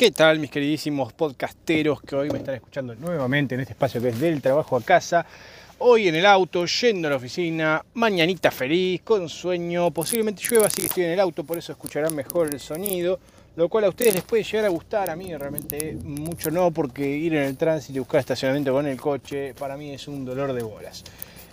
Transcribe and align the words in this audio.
¿Qué 0.00 0.12
tal 0.12 0.38
mis 0.38 0.50
queridísimos 0.50 1.12
podcasteros 1.12 2.00
que 2.00 2.16
hoy 2.16 2.30
me 2.30 2.38
están 2.38 2.54
escuchando 2.54 2.94
nuevamente 2.94 3.54
en 3.54 3.60
este 3.60 3.74
espacio 3.74 4.00
que 4.00 4.08
es 4.08 4.18
del 4.18 4.40
trabajo 4.40 4.74
a 4.74 4.80
casa? 4.80 5.26
Hoy 5.80 6.08
en 6.08 6.14
el 6.14 6.24
auto, 6.24 6.64
yendo 6.64 7.06
a 7.06 7.10
la 7.10 7.16
oficina, 7.18 7.84
mañanita 7.92 8.50
feliz, 8.50 9.02
con 9.02 9.28
sueño, 9.28 9.90
posiblemente 9.90 10.42
llueva, 10.42 10.68
así 10.68 10.80
que 10.80 10.86
estoy 10.86 11.04
en 11.04 11.10
el 11.10 11.20
auto, 11.20 11.44
por 11.44 11.58
eso 11.58 11.72
escucharán 11.72 12.14
mejor 12.14 12.48
el 12.50 12.60
sonido, 12.60 13.18
lo 13.56 13.68
cual 13.68 13.84
a 13.84 13.88
ustedes 13.90 14.14
les 14.14 14.22
puede 14.24 14.42
llegar 14.42 14.64
a 14.64 14.68
gustar, 14.70 15.10
a 15.10 15.16
mí 15.16 15.36
realmente 15.36 15.98
mucho 16.02 16.50
no, 16.50 16.70
porque 16.70 17.06
ir 17.06 17.34
en 17.34 17.42
el 17.42 17.58
tránsito 17.58 17.98
y 17.98 18.00
buscar 18.00 18.20
estacionamiento 18.20 18.72
con 18.72 18.86
el 18.86 18.98
coche, 18.98 19.52
para 19.52 19.76
mí 19.76 19.92
es 19.92 20.08
un 20.08 20.24
dolor 20.24 20.54
de 20.54 20.62
bolas. 20.62 21.04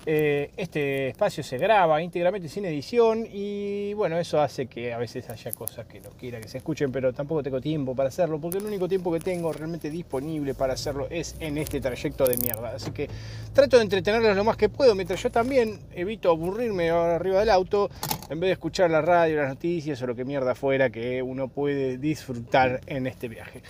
Eh, 0.10 0.52
este 0.56 1.10
espacio 1.10 1.44
se 1.44 1.58
graba 1.58 2.02
íntegramente 2.02 2.48
sin 2.48 2.64
edición 2.64 3.28
y 3.30 3.94
bueno, 3.94 4.18
eso 4.18 4.40
hace 4.40 4.68
que 4.68 4.94
a 4.94 4.98
veces 4.98 5.30
haya 5.30 5.52
cosas 5.52 5.86
que 5.86 6.00
no 6.00 6.12
quiera 6.12 6.40
que 6.40 6.48
se 6.48 6.60
escuchen, 6.60 6.94
pero 6.94 7.12
tampoco 7.12 7.44
tengo 7.44 7.60
tiempo 7.60 7.94
para 7.94 8.08
hacerlo, 8.08 8.40
porque 8.40 8.60
el 8.60 8.66
único 8.66 8.88
tiempo 8.88 9.12
que 9.12 9.20
tengo 9.20 9.52
realmente 9.52 9.90
disponible 9.90 10.54
para 10.54 10.76
hacerlo 10.76 11.08
es 11.10 11.36
en 11.42 11.58
este 11.58 11.82
trayecto 11.82 12.26
de 12.26 12.38
mierda. 12.38 12.70
Así 12.70 12.92
que 12.92 13.10
trato 13.52 13.76
de 13.76 13.84
entretenerlos 13.84 14.34
lo 14.38 14.46
más 14.46 14.56
que 14.56 14.70
puedo, 14.70 14.96
mientras 14.96 15.22
yo 15.22 15.30
también 15.30 15.78
evito 15.94 16.32
aburrirme 16.32 16.90
arriba 16.90 17.42
del 17.42 17.50
auto, 17.50 17.90
en 18.30 18.40
vez 18.40 18.48
de 18.48 18.54
escuchar 18.54 18.90
la 18.90 19.02
radio, 19.02 19.36
las 19.36 19.50
noticias 19.50 20.02
o 20.02 20.08
lo 20.08 20.16
que 20.16 20.24
mierda 20.24 20.56
fuera 20.56 20.90
que 20.90 21.22
uno 21.22 21.50
puede 21.50 21.98
disfrutar 21.98 22.80
en 22.86 23.08
este 23.08 23.28
viaje. 23.28 23.62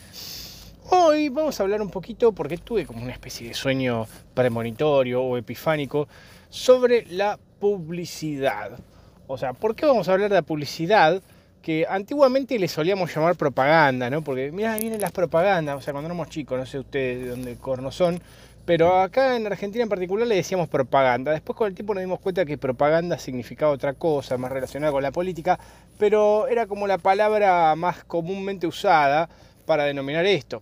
Hoy 0.90 1.28
vamos 1.28 1.60
a 1.60 1.64
hablar 1.64 1.82
un 1.82 1.90
poquito, 1.90 2.32
porque 2.32 2.58
tuve 2.58 2.86
como 2.86 3.04
una 3.04 3.12
especie 3.12 3.50
de 3.50 3.54
sueño 3.54 4.08
premonitorio 4.34 5.22
o 5.22 5.36
epifánico, 5.36 6.08
sobre 6.48 7.06
la 7.08 7.38
publicidad. 7.60 8.80
O 9.28 9.38
sea, 9.38 9.52
¿por 9.52 9.76
qué 9.76 9.86
vamos 9.86 10.08
a 10.08 10.14
hablar 10.14 10.30
de 10.30 10.36
la 10.36 10.44
publicidad? 10.44 11.22
Que 11.62 11.86
antiguamente 11.90 12.58
le 12.58 12.70
solíamos 12.70 13.14
llamar 13.14 13.36
propaganda, 13.36 14.10
¿no? 14.10 14.24
Porque, 14.24 14.50
mira, 14.54 14.78
vienen 14.78 15.02
las 15.02 15.12
propagandas, 15.12 15.76
o 15.76 15.82
sea, 15.82 15.92
cuando 15.92 16.08
éramos 16.08 16.30
chicos, 16.30 16.58
no 16.58 16.66
sé 16.66 16.80
ustedes 16.80 17.22
de 17.22 17.30
dónde 17.32 17.58
corno 17.58 17.92
son, 17.92 18.22
pero 18.64 19.02
acá 19.02 19.36
en 19.36 19.46
Argentina 19.46 19.84
en 19.84 19.90
particular 19.90 20.26
le 20.26 20.36
decíamos 20.36 20.70
propaganda. 20.70 21.34
Después 21.34 21.58
con 21.58 21.68
el 21.68 21.76
tiempo 21.76 21.96
nos 21.96 22.04
dimos 22.04 22.22
cuenta 22.22 22.46
que 22.46 22.58
propaganda 22.58 23.18
significaba 23.18 23.74
otra 23.74 23.94
cosa, 23.94 24.38
más 24.38 24.54
relacionada 24.54 24.94
con 24.94 25.04
la 25.04 25.12
política, 25.12 25.60
pero 25.98 26.48
era 26.48 26.66
como 26.66 26.88
la 26.88 26.98
palabra 26.98 27.76
más 27.76 28.06
comúnmente 28.06 28.68
usada 28.68 29.28
para 29.66 29.84
denominar 29.84 30.26
esto. 30.26 30.62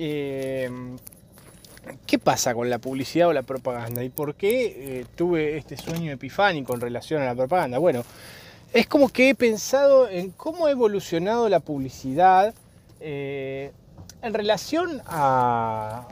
Em, 0.00 0.96
¿Qué 2.06 2.18
pasa 2.18 2.54
con 2.54 2.70
la 2.70 2.78
publicidad 2.78 3.28
o 3.28 3.32
la 3.32 3.42
propaganda? 3.42 4.04
¿Y 4.04 4.10
por 4.10 4.34
qué 4.34 5.00
eh, 5.00 5.06
tuve 5.16 5.56
este 5.56 5.76
sueño 5.76 6.12
epifánico 6.12 6.74
en 6.74 6.80
relación 6.80 7.22
a 7.22 7.24
la 7.24 7.34
propaganda? 7.34 7.78
Bueno, 7.78 8.04
es 8.72 8.86
como 8.86 9.08
que 9.08 9.30
he 9.30 9.34
pensado 9.34 10.08
en 10.08 10.30
cómo 10.30 10.66
ha 10.66 10.70
evolucionado 10.70 11.48
la 11.48 11.60
publicidad 11.60 12.54
eh, 13.00 13.72
en 14.22 14.34
relación 14.34 15.02
a, 15.06 16.06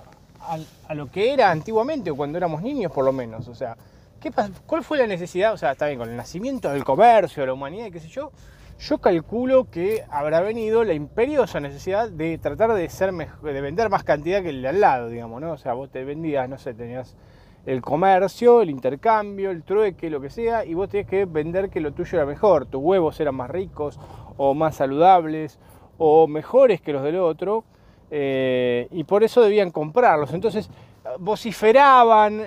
lo 0.95 1.11
que 1.11 1.33
era 1.33 1.51
antiguamente 1.51 2.11
o 2.11 2.17
cuando 2.17 2.39
éramos 2.39 2.63
niños 2.63 2.91
por 2.91 3.05
lo 3.05 3.13
menos. 3.13 3.47
O 3.47 3.55
sea, 3.55 3.77
¿qué 4.21 4.33
¿cuál 4.67 4.83
fue 4.83 4.99
la 4.99 5.07
necesidad? 5.07 5.53
O 5.53 5.59
sea, 5.59 5.73
está 5.73 5.87
bien, 5.87 5.99
con 5.99 6.09
el 6.09 6.17
nacimiento 6.17 6.71
del 6.71 6.85
comercio, 6.85 7.43
de 7.43 7.49
la 7.49 7.53
humanidad, 7.53 7.93
qué 7.93 8.01
sé 8.01 8.09
yo, 8.09 8.33
yo 8.79 8.99
calculo 8.99 9.71
que 9.71 10.05
habrá 10.11 10.41
venido 10.41 10.85
la 10.85 10.93
imperiosa 10.93 11.61
necesidad 11.61 12.11
de 12.11 12.37
tratar 12.39 12.75
de 12.75 12.89
ser 12.91 13.13
de 13.15 13.61
vender 13.61 13.89
más 13.89 14.05
cantidad 14.05 14.43
que 14.43 14.51
el 14.51 14.63
de 14.63 14.69
al 14.69 14.81
lado, 14.81 15.09
digamos, 15.09 15.41
¿no? 15.41 15.53
O 15.53 15.57
sea, 15.57 15.73
vos 15.73 15.91
te 15.91 16.05
vendías, 16.05 16.49
no 16.49 16.59
sé, 16.59 16.75
tenías 16.75 17.17
el 17.65 17.81
comercio, 17.81 18.61
el 18.61 18.71
intercambio, 18.71 19.51
el 19.51 19.63
trueque, 19.63 20.11
lo 20.11 20.21
que 20.21 20.31
sea, 20.31 20.65
y 20.65 20.75
vos 20.75 20.89
tenías 20.89 21.09
que 21.09 21.25
vender 21.25 21.71
que 21.71 21.81
lo 21.81 21.93
tuyo 21.93 22.19
era 22.19 22.27
mejor, 22.27 22.67
tus 22.67 22.83
huevos 22.83 23.19
eran 23.19 23.35
más 23.35 23.51
ricos 23.51 23.99
o 24.37 24.55
más 24.55 24.77
saludables 24.77 25.59
o 25.99 26.29
mejores 26.29 26.81
que 26.81 26.93
los 26.93 27.03
del 27.03 27.17
otro, 27.17 27.65
eh, 28.11 28.89
y 28.93 29.05
por 29.05 29.25
eso 29.25 29.41
debían 29.41 29.71
comprarlos. 29.71 30.33
Entonces 30.35 30.71
vociferaban 31.19 32.39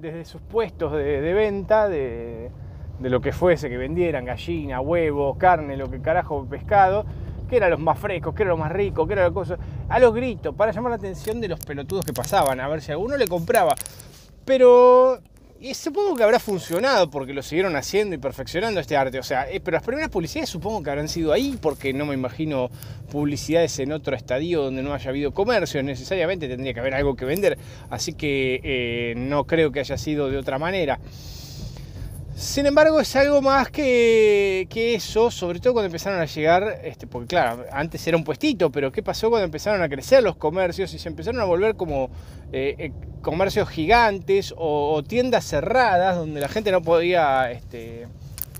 desde 0.00 0.24
sus 0.24 0.40
puestos 0.42 0.92
de 0.92 1.34
venta, 1.34 1.88
de, 1.88 2.50
de 2.98 3.10
lo 3.10 3.20
que 3.20 3.32
fuese 3.32 3.68
que 3.68 3.76
vendieran, 3.76 4.24
gallina, 4.24 4.80
huevo, 4.80 5.36
carne, 5.38 5.76
lo 5.76 5.90
que 5.90 6.00
carajo, 6.00 6.46
pescado, 6.48 7.04
que 7.48 7.56
eran 7.56 7.70
los 7.70 7.80
más 7.80 7.98
frescos, 7.98 8.34
que 8.34 8.42
era 8.42 8.50
lo 8.50 8.56
más 8.56 8.72
rico, 8.72 9.06
que 9.06 9.14
era 9.14 9.22
la 9.22 9.30
cosa, 9.30 9.56
a 9.88 9.98
los 9.98 10.14
gritos, 10.14 10.54
para 10.54 10.72
llamar 10.72 10.90
la 10.90 10.96
atención 10.96 11.40
de 11.40 11.48
los 11.48 11.60
pelotudos 11.60 12.04
que 12.04 12.12
pasaban, 12.12 12.60
a 12.60 12.68
ver 12.68 12.80
si 12.80 12.92
alguno 12.92 13.16
le 13.16 13.26
compraba. 13.26 13.74
Pero 14.44 15.20
y 15.60 15.74
supongo 15.74 16.14
que 16.14 16.22
habrá 16.22 16.38
funcionado 16.38 17.10
porque 17.10 17.32
lo 17.32 17.42
siguieron 17.42 17.74
haciendo 17.74 18.14
y 18.14 18.18
perfeccionando 18.18 18.78
este 18.78 18.96
arte. 18.96 19.18
O 19.18 19.24
sea, 19.24 19.50
eh, 19.50 19.60
pero 19.60 19.76
las 19.76 19.82
primeras 19.82 20.08
publicidades 20.08 20.48
supongo 20.48 20.84
que 20.84 20.90
habrán 20.90 21.08
sido 21.08 21.32
ahí 21.32 21.58
porque 21.60 21.92
no 21.92 22.06
me 22.06 22.14
imagino 22.14 22.70
publicidades 23.10 23.76
en 23.80 23.90
otro 23.90 24.14
estadio 24.14 24.62
donde 24.62 24.84
no 24.84 24.94
haya 24.94 25.10
habido 25.10 25.32
comercio. 25.34 25.82
Necesariamente 25.82 26.46
tendría 26.46 26.74
que 26.74 26.80
haber 26.80 26.94
algo 26.94 27.16
que 27.16 27.24
vender. 27.24 27.58
Así 27.90 28.12
que 28.12 28.60
eh, 28.62 29.14
no 29.16 29.44
creo 29.48 29.72
que 29.72 29.80
haya 29.80 29.98
sido 29.98 30.30
de 30.30 30.38
otra 30.38 30.60
manera. 30.60 31.00
Sin 32.38 32.66
embargo, 32.66 33.00
es 33.00 33.16
algo 33.16 33.42
más 33.42 33.68
que, 33.68 34.68
eso, 34.94 35.28
sobre 35.28 35.58
todo 35.58 35.72
cuando 35.72 35.86
empezaron 35.86 36.20
a 36.20 36.24
llegar, 36.24 36.82
este, 36.84 37.08
porque 37.08 37.26
claro, 37.26 37.64
antes 37.72 38.06
era 38.06 38.16
un 38.16 38.22
puestito, 38.22 38.70
pero 38.70 38.92
¿qué 38.92 39.02
pasó 39.02 39.28
cuando 39.28 39.44
empezaron 39.44 39.82
a 39.82 39.88
crecer 39.88 40.22
los 40.22 40.36
comercios 40.36 40.94
y 40.94 41.00
se 41.00 41.08
empezaron 41.08 41.40
a 41.40 41.44
volver 41.44 41.74
como 41.74 42.10
eh, 42.52 42.76
eh, 42.78 42.92
comercios 43.22 43.68
gigantes 43.68 44.54
o, 44.56 45.02
tiendas 45.02 45.46
cerradas 45.46 46.14
donde 46.14 46.40
la 46.40 46.46
gente 46.46 46.70
no 46.70 46.80
podía 46.80 47.50
este, 47.50 48.06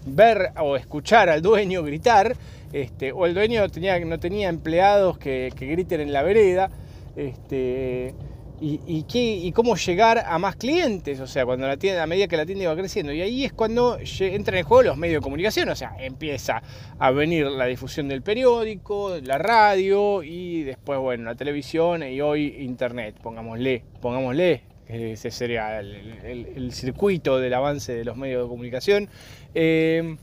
ver 0.04 0.50
o 0.60 0.76
escuchar 0.76 1.28
al 1.28 1.40
dueño 1.40 1.84
gritar, 1.84 2.34
este, 2.72 3.12
o 3.12 3.26
el 3.26 3.34
dueño 3.34 3.68
tenía, 3.68 3.96
no 4.00 4.18
tenía 4.18 4.48
empleados 4.48 5.18
que, 5.18 5.52
que 5.56 5.66
griten 5.66 6.00
en 6.00 6.12
la 6.12 6.24
vereda? 6.24 6.68
Este, 7.14 8.12
y, 8.60 9.04
qué, 9.04 9.52
cómo 9.54 9.76
llegar 9.76 10.24
a 10.26 10.38
más 10.38 10.56
clientes, 10.56 11.20
o 11.20 11.26
sea, 11.26 11.44
cuando 11.46 11.66
la 11.66 11.76
tienda, 11.76 12.02
a 12.02 12.06
medida 12.06 12.26
que 12.26 12.36
la 12.36 12.44
tienda 12.44 12.64
iba 12.64 12.76
creciendo. 12.76 13.12
Y 13.12 13.22
ahí 13.22 13.44
es 13.44 13.52
cuando 13.52 13.98
entran 14.20 14.58
en 14.58 14.64
juego 14.64 14.82
los 14.82 14.96
medios 14.96 15.20
de 15.20 15.24
comunicación, 15.24 15.68
o 15.68 15.76
sea, 15.76 15.94
empieza 15.98 16.62
a 16.98 17.10
venir 17.10 17.46
la 17.46 17.66
difusión 17.66 18.08
del 18.08 18.22
periódico, 18.22 19.16
la 19.22 19.38
radio 19.38 20.22
y 20.22 20.62
después, 20.62 20.98
bueno, 20.98 21.24
la 21.24 21.34
televisión 21.34 22.02
y 22.02 22.20
hoy 22.20 22.56
internet, 22.58 23.16
pongámosle, 23.22 23.84
pongámosle, 24.00 24.62
ese 24.88 25.30
sería 25.30 25.78
el, 25.80 26.72
circuito 26.72 27.38
del 27.38 27.54
avance 27.54 27.92
de 27.92 28.04
los 28.04 28.16
medios 28.16 28.42
de 28.42 28.48
comunicación. 28.48 29.08
Eh, 29.54 30.16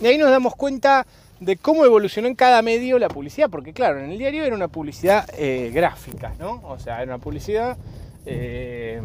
y 0.00 0.06
ahí 0.06 0.18
nos 0.18 0.30
damos 0.30 0.54
cuenta 0.56 1.06
de 1.44 1.56
cómo 1.56 1.84
evolucionó 1.84 2.28
en 2.28 2.34
cada 2.34 2.62
medio 2.62 2.98
la 2.98 3.08
publicidad, 3.08 3.50
porque 3.50 3.72
claro, 3.72 4.00
en 4.00 4.10
el 4.10 4.18
diario 4.18 4.44
era 4.44 4.54
una 4.54 4.68
publicidad 4.68 5.28
eh, 5.36 5.70
gráfica, 5.72 6.32
¿no? 6.38 6.60
O 6.64 6.78
sea, 6.78 7.02
era 7.02 7.14
una 7.14 7.22
publicidad 7.22 7.76
eh, 8.26 9.00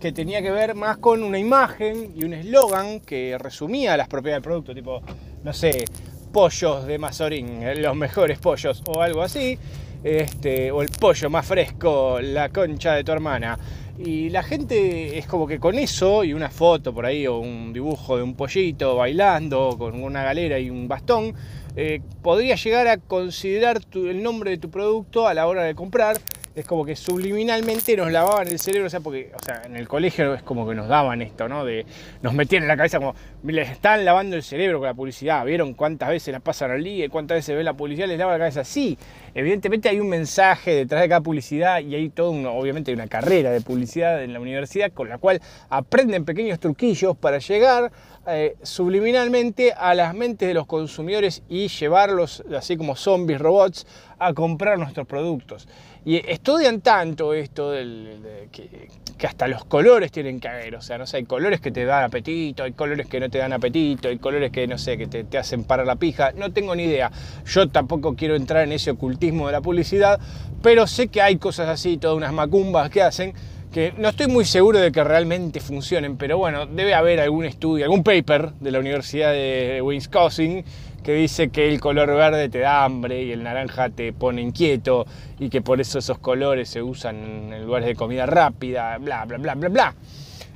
que 0.00 0.12
tenía 0.12 0.40
que 0.42 0.50
ver 0.50 0.74
más 0.74 0.98
con 0.98 1.22
una 1.22 1.38
imagen 1.38 2.12
y 2.16 2.24
un 2.24 2.32
eslogan 2.32 3.00
que 3.00 3.36
resumía 3.38 3.96
las 3.96 4.08
propiedades 4.08 4.42
del 4.42 4.48
producto, 4.48 4.74
tipo, 4.74 5.02
no 5.44 5.52
sé, 5.52 5.84
pollos 6.32 6.86
de 6.86 6.98
Mazorín, 6.98 7.62
eh, 7.62 7.76
los 7.76 7.94
mejores 7.94 8.38
pollos 8.38 8.82
o 8.86 9.02
algo 9.02 9.22
así, 9.22 9.58
este, 10.02 10.70
o 10.70 10.80
el 10.80 10.88
pollo 10.88 11.28
más 11.28 11.46
fresco, 11.46 12.20
la 12.20 12.48
concha 12.48 12.94
de 12.94 13.04
tu 13.04 13.12
hermana. 13.12 13.58
Y 14.02 14.30
la 14.30 14.42
gente 14.42 15.18
es 15.18 15.26
como 15.26 15.46
que 15.46 15.60
con 15.60 15.78
eso 15.78 16.24
y 16.24 16.32
una 16.32 16.48
foto 16.48 16.94
por 16.94 17.04
ahí 17.04 17.26
o 17.26 17.38
un 17.38 17.74
dibujo 17.74 18.16
de 18.16 18.22
un 18.22 18.34
pollito 18.34 18.96
bailando 18.96 19.76
con 19.76 20.02
una 20.02 20.24
galera 20.24 20.58
y 20.58 20.70
un 20.70 20.88
bastón, 20.88 21.34
eh, 21.76 22.00
podría 22.22 22.54
llegar 22.54 22.88
a 22.88 22.96
considerar 22.96 23.82
el 23.92 24.22
nombre 24.22 24.52
de 24.52 24.58
tu 24.58 24.70
producto 24.70 25.28
a 25.28 25.34
la 25.34 25.46
hora 25.46 25.64
de 25.64 25.74
comprar 25.74 26.16
es 26.54 26.66
como 26.66 26.84
que 26.84 26.96
subliminalmente 26.96 27.96
nos 27.96 28.10
lavaban 28.10 28.48
el 28.48 28.58
cerebro, 28.58 28.88
o 28.88 28.90
sea, 28.90 29.00
porque, 29.00 29.30
o 29.34 29.44
sea, 29.44 29.62
en 29.64 29.76
el 29.76 29.86
colegio 29.86 30.34
es 30.34 30.42
como 30.42 30.68
que 30.68 30.74
nos 30.74 30.88
daban 30.88 31.22
esto, 31.22 31.48
¿no? 31.48 31.64
De, 31.64 31.86
nos 32.22 32.34
metían 32.34 32.62
en 32.62 32.68
la 32.68 32.76
cabeza 32.76 32.98
como, 32.98 33.14
les 33.44 33.70
están 33.70 34.04
lavando 34.04 34.36
el 34.36 34.42
cerebro 34.42 34.78
con 34.78 34.86
la 34.86 34.94
publicidad, 34.94 35.44
¿vieron 35.44 35.74
cuántas 35.74 36.08
veces 36.08 36.32
la 36.32 36.40
pasan 36.40 36.72
al 36.72 36.82
día? 36.82 37.08
¿Cuántas 37.08 37.36
veces 37.36 37.56
ven 37.56 37.64
la 37.64 37.74
publicidad? 37.74 38.08
Les 38.08 38.18
lava 38.18 38.32
la 38.32 38.38
cabeza. 38.38 38.64
Sí, 38.64 38.98
evidentemente 39.34 39.88
hay 39.88 40.00
un 40.00 40.08
mensaje 40.08 40.74
detrás 40.74 41.02
de 41.02 41.08
cada 41.08 41.20
publicidad 41.20 41.80
y 41.80 41.94
hay 41.94 42.08
todo, 42.10 42.32
obviamente, 42.52 42.92
una 42.92 43.06
carrera 43.06 43.50
de 43.52 43.60
publicidad 43.60 44.22
en 44.22 44.32
la 44.32 44.40
universidad 44.40 44.92
con 44.92 45.08
la 45.08 45.18
cual 45.18 45.40
aprenden 45.68 46.24
pequeños 46.24 46.58
truquillos 46.58 47.16
para 47.16 47.38
llegar 47.38 47.92
eh, 48.26 48.56
subliminalmente 48.62 49.72
a 49.72 49.94
las 49.94 50.14
mentes 50.14 50.46
de 50.46 50.54
los 50.54 50.66
consumidores 50.66 51.42
y 51.48 51.68
llevarlos, 51.68 52.44
así 52.54 52.76
como 52.76 52.94
zombies, 52.94 53.40
robots, 53.40 53.86
a 54.20 54.34
comprar 54.34 54.78
nuestros 54.78 55.06
productos. 55.06 55.66
Y 56.04 56.16
estudian 56.30 56.80
tanto 56.80 57.34
esto 57.34 57.72
del, 57.72 58.48
que, 58.52 59.26
hasta 59.26 59.48
los 59.48 59.64
colores 59.64 60.12
tienen 60.12 60.38
que 60.38 60.48
haber. 60.48 60.76
O 60.76 60.80
sea, 60.80 60.98
no 60.98 61.06
sé, 61.06 61.18
hay 61.18 61.24
colores 61.24 61.60
que 61.60 61.70
te 61.70 61.84
dan 61.84 62.04
apetito, 62.04 62.62
hay 62.62 62.72
colores 62.72 63.06
que 63.06 63.18
no 63.18 63.28
te 63.28 63.38
dan 63.38 63.52
apetito, 63.52 64.08
hay 64.08 64.18
colores 64.18 64.52
que, 64.52 64.66
no 64.66 64.78
sé, 64.78 64.96
que 64.96 65.06
te, 65.06 65.24
te 65.24 65.38
hacen 65.38 65.64
parar 65.64 65.86
la 65.86 65.96
pija. 65.96 66.32
No 66.32 66.52
tengo 66.52 66.74
ni 66.74 66.84
idea. 66.84 67.10
Yo 67.46 67.68
tampoco 67.68 68.14
quiero 68.14 68.36
entrar 68.36 68.64
en 68.64 68.72
ese 68.72 68.92
ocultismo 68.92 69.46
de 69.46 69.52
la 69.52 69.60
publicidad, 69.60 70.20
pero 70.62 70.86
sé 70.86 71.08
que 71.08 71.22
hay 71.22 71.36
cosas 71.36 71.68
así, 71.68 71.96
todas 71.96 72.16
unas 72.16 72.32
macumbas 72.32 72.90
que 72.90 73.02
hacen 73.02 73.34
que 73.72 73.94
no 73.96 74.08
estoy 74.08 74.26
muy 74.26 74.44
seguro 74.44 74.80
de 74.80 74.90
que 74.90 75.04
realmente 75.04 75.60
funcionen, 75.60 76.16
pero 76.16 76.36
bueno, 76.38 76.66
debe 76.66 76.92
haber 76.92 77.20
algún 77.20 77.44
estudio, 77.44 77.84
algún 77.84 78.02
paper 78.02 78.52
de 78.54 78.72
la 78.72 78.80
Universidad 78.80 79.32
de 79.32 79.80
Wisconsin 79.80 80.64
que 81.02 81.14
dice 81.14 81.48
que 81.48 81.68
el 81.68 81.80
color 81.80 82.08
verde 82.08 82.48
te 82.48 82.58
da 82.58 82.84
hambre 82.84 83.22
y 83.22 83.32
el 83.32 83.42
naranja 83.42 83.88
te 83.88 84.12
pone 84.12 84.42
inquieto 84.42 85.06
y 85.38 85.48
que 85.48 85.62
por 85.62 85.80
eso 85.80 85.98
esos 85.98 86.18
colores 86.18 86.68
se 86.68 86.82
usan 86.82 87.52
en 87.52 87.64
lugares 87.64 87.86
de 87.86 87.94
comida 87.94 88.26
rápida, 88.26 88.98
bla, 88.98 89.24
bla, 89.24 89.38
bla, 89.38 89.54
bla, 89.54 89.68
bla. 89.68 89.94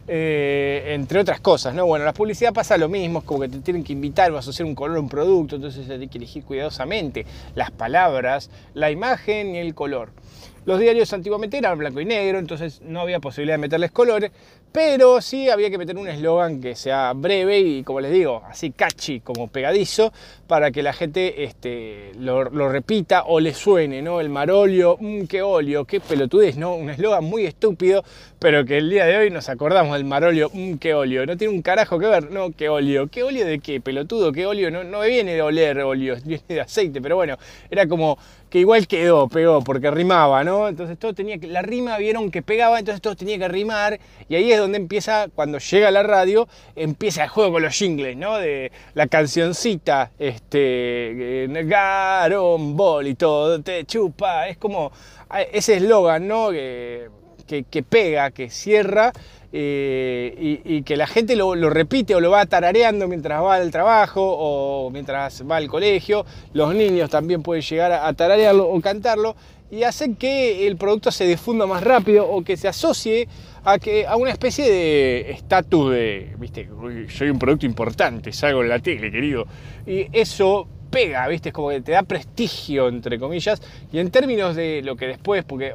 Eh, 0.07 0.93
entre 0.95 1.19
otras 1.19 1.41
cosas, 1.41 1.75
¿no? 1.75 1.87
Bueno, 1.87 2.05
la 2.05 2.13
publicidad 2.13 2.53
pasa 2.53 2.77
lo 2.77 2.91
mismo, 2.91 3.21
es 3.21 3.25
como 3.25 3.41
que 3.41 3.49
te 3.49 3.61
tienen 3.61 3.83
que 3.83 3.95
invitar 3.95 4.31
o 4.33 4.37
asociar 4.37 4.67
un 4.67 4.75
color 4.75 4.99
a 4.99 5.01
un 5.01 5.09
producto, 5.09 5.57
entonces 5.57 5.89
hay 5.89 6.09
que 6.09 6.19
elegir 6.19 6.45
cuidadosamente 6.45 7.25
las 7.55 7.71
palabras, 7.71 8.51
la 8.75 8.91
imagen 8.91 9.55
y 9.55 9.59
el 9.59 9.75
color. 9.75 10.11
Los 10.67 10.79
diarios 10.79 11.11
antiguamente 11.15 11.57
eran 11.57 11.79
blanco 11.79 12.03
y 12.03 12.05
negro, 12.05 12.39
entonces 12.39 12.83
no 12.83 13.01
había 13.01 13.19
posibilidad 13.21 13.55
de 13.55 13.63
meterles 13.63 13.93
colores, 13.93 14.31
pero 14.75 15.21
sí 15.21 15.49
había 15.51 15.71
que 15.71 15.79
meter 15.79 15.97
un 15.97 16.09
eslogan 16.09 16.61
que 16.61 16.75
sea 16.75 17.13
breve 17.13 17.61
y, 17.61 17.85
como 17.85 18.01
les 18.01 18.11
digo, 18.11 18.43
así 18.51 18.73
catchy, 18.73 19.21
como 19.21 19.47
pegadizo, 19.47 20.13
para 20.49 20.73
que 20.73 20.83
la 20.83 20.93
gente 20.93 21.45
este, 21.45 22.11
lo, 22.19 22.43
repita 22.43 23.23
o 23.23 23.39
le 23.39 23.55
suene, 23.55 24.03
¿no? 24.03 24.21
El 24.21 24.31
marolio, 24.31 24.97
mmm, 24.99 25.27
qué 25.27 25.43
olio, 25.43 25.85
qué 25.85 26.01
pelotudez, 26.01 26.57
¿no? 26.57 26.75
Un 26.75 26.91
eslogan 26.91 27.23
muy 27.23 27.47
estúpido, 27.47 28.03
pero 28.41 28.65
que 28.65 28.79
el 28.79 28.91
día 28.91 29.05
de 29.05 29.17
hoy 29.17 29.31
nos 29.31 29.49
acordamos 29.49 29.97
del 29.97 30.07
marolio, 30.07 30.51
mmm, 30.53 30.75
qué 30.79 30.93
olio. 30.93 31.25
No 31.25 31.37
tiene 31.37 31.55
un 31.55 31.63
carajo 31.63 32.01
que 32.01 32.07
ver, 32.07 32.33
no, 32.33 32.51
qué 32.51 32.69
olio. 32.69 33.07
¿Qué 33.07 33.23
olio 33.23 33.47
de 33.47 33.61
qué? 33.61 33.81
Pelotudo, 33.81 34.33
qué 34.33 34.45
olio. 34.45 34.73
No, 34.73 34.83
no 34.83 35.03
viene 35.03 35.35
de 35.35 35.43
oler 35.43 35.79
óleo, 35.83 36.17
viene 36.25 36.43
de 36.49 36.61
aceite, 36.61 37.01
pero 37.01 37.15
bueno, 37.15 37.39
era 37.71 37.87
como 37.87 38.19
que 38.55 38.61
igual 38.61 38.87
quedó, 38.87 39.27
pegó, 39.29 39.63
porque 39.63 39.91
rimaba, 39.91 40.45
¿no? 40.45 40.69
Entonces 40.69 40.97
todo 40.97 41.13
tenía 41.13 41.39
que, 41.39 41.49
la 41.49 41.61
rima 41.61 41.99
vieron 41.99 42.31
que 42.31 42.41
pegaba, 42.41 42.79
entonces 42.79 43.03
todo 43.03 43.17
tenía 43.17 43.37
que 43.37 43.49
rimar, 43.49 43.99
y 44.29 44.37
ahí 44.37 44.53
es 44.53 44.61
donde 44.65 44.79
empieza, 44.79 45.29
cuando 45.35 45.59
llega 45.59 45.91
la 45.91 46.03
radio, 46.03 46.49
empieza 46.75 47.25
el 47.25 47.31
juego 47.31 47.53
con 47.53 47.63
los 47.63 47.75
jingles, 47.75 48.17
¿no? 48.17 48.37
De 48.39 48.73
la 48.95 49.07
cancioncita, 49.07 50.11
este, 50.19 51.47
Garon 51.65 52.77
Ball 52.77 53.07
y 53.07 53.15
todo, 53.15 53.61
te 53.63 53.85
chupa, 53.85 54.49
es 54.49 54.59
como 54.59 54.93
ese 55.53 55.77
eslogan, 55.77 56.27
¿no? 56.27 56.51
Que, 56.51 57.09
que, 57.47 57.83
pega, 57.83 58.31
que 58.31 58.51
cierra 58.51 59.13
eh, 59.53 60.61
y, 60.65 60.83
que 60.83 60.97
la 60.97 61.07
gente 61.07 61.37
lo, 61.37 61.55
repite 61.55 62.15
o 62.15 62.21
lo 62.21 62.31
va 62.31 62.45
tarareando 62.47 63.07
mientras 63.07 63.41
va 63.41 63.55
al 63.55 63.71
trabajo 63.71 64.21
o 64.21 64.91
mientras 64.91 65.49
va 65.49 65.57
al 65.57 65.69
colegio. 65.69 66.27
Los 66.53 66.75
niños 66.75 67.11
también 67.11 67.43
pueden 67.43 67.63
llegar 67.63 67.93
a, 67.93 68.13
tararearlo 68.15 68.69
o 68.69 68.81
cantarlo 68.81 69.37
y 69.71 69.85
hacen 69.85 70.17
que 70.17 70.67
el 70.67 70.77
producto 70.77 71.11
se 71.11 71.27
difunda 71.27 71.67
más 71.67 71.85
rápido 71.85 72.29
o 72.29 72.43
que 72.43 72.57
se 72.57 72.69
asocie 72.69 73.29
a, 73.65 73.79
que, 73.79 74.07
a 74.07 74.17
una 74.17 74.31
especie 74.31 74.71
de 74.71 75.31
estatus 75.31 75.93
de, 75.93 76.35
viste, 76.39 76.69
soy 77.09 77.31
un 77.31 77.39
producto 77.39 77.67
importante, 77.67 78.33
salgo 78.33 78.63
en 78.63 78.69
la 78.69 78.79
tele, 78.79 79.11
querido. 79.11 79.47
Y 79.87 80.07
eso 80.13 80.69
pega, 80.91 81.27
¿viste? 81.27 81.49
Es 81.49 81.53
como 81.53 81.71
que 81.71 81.81
te 81.81 81.93
da 81.93 82.05
prestigio, 82.05 82.89
entre 82.89 83.19
comillas. 83.19 83.61
Y 83.91 83.99
en 83.99 84.11
términos 84.11 84.55
de 84.55 84.81
lo 84.83 84.97
que 84.97 85.07
después, 85.07 85.45
porque 85.45 85.75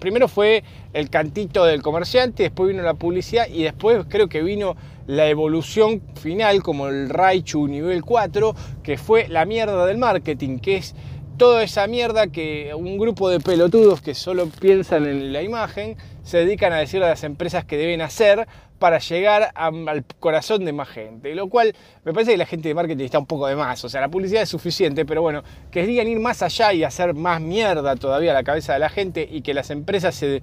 primero 0.00 0.26
fue 0.26 0.64
el 0.92 1.10
cantito 1.10 1.64
del 1.64 1.80
comerciante, 1.82 2.42
después 2.44 2.70
vino 2.70 2.82
la 2.82 2.94
publicidad 2.94 3.46
y 3.46 3.62
después 3.62 4.04
creo 4.08 4.28
que 4.28 4.42
vino 4.42 4.74
la 5.06 5.28
evolución 5.28 6.02
final 6.20 6.62
como 6.62 6.88
el 6.88 7.08
Raichu 7.08 7.68
nivel 7.68 8.02
4, 8.02 8.54
que 8.82 8.98
fue 8.98 9.28
la 9.28 9.44
mierda 9.44 9.86
del 9.86 9.96
marketing, 9.96 10.58
que 10.58 10.78
es 10.78 10.94
toda 11.38 11.62
esa 11.62 11.86
mierda 11.86 12.26
que 12.26 12.74
un 12.74 12.98
grupo 12.98 13.30
de 13.30 13.38
pelotudos 13.38 14.02
que 14.02 14.14
solo 14.14 14.48
piensan 14.48 15.06
en 15.06 15.32
la 15.32 15.40
imagen 15.42 15.96
se 16.24 16.38
dedican 16.38 16.72
a 16.72 16.78
decir 16.78 17.02
a 17.02 17.08
las 17.08 17.22
empresas 17.22 17.64
que 17.64 17.76
deben 17.76 18.02
hacer 18.02 18.48
para 18.78 18.98
llegar 18.98 19.50
al 19.54 20.04
corazón 20.20 20.64
de 20.64 20.72
más 20.72 20.88
gente. 20.88 21.34
Lo 21.34 21.48
cual 21.48 21.74
me 22.04 22.12
parece 22.12 22.32
que 22.32 22.38
la 22.38 22.46
gente 22.46 22.68
de 22.68 22.74
marketing 22.74 23.04
está 23.04 23.18
un 23.18 23.26
poco 23.26 23.46
de 23.46 23.56
más. 23.56 23.84
O 23.84 23.88
sea, 23.88 24.00
la 24.00 24.08
publicidad 24.08 24.42
es 24.42 24.48
suficiente, 24.48 25.04
pero 25.04 25.22
bueno, 25.22 25.42
querían 25.70 26.06
ir 26.08 26.20
más 26.20 26.42
allá 26.42 26.72
y 26.72 26.84
hacer 26.84 27.14
más 27.14 27.40
mierda 27.40 27.96
todavía 27.96 28.30
a 28.30 28.34
la 28.34 28.44
cabeza 28.44 28.72
de 28.72 28.78
la 28.78 28.88
gente 28.88 29.28
y 29.30 29.42
que 29.42 29.54
las 29.54 29.70
empresas 29.70 30.14
se, 30.14 30.42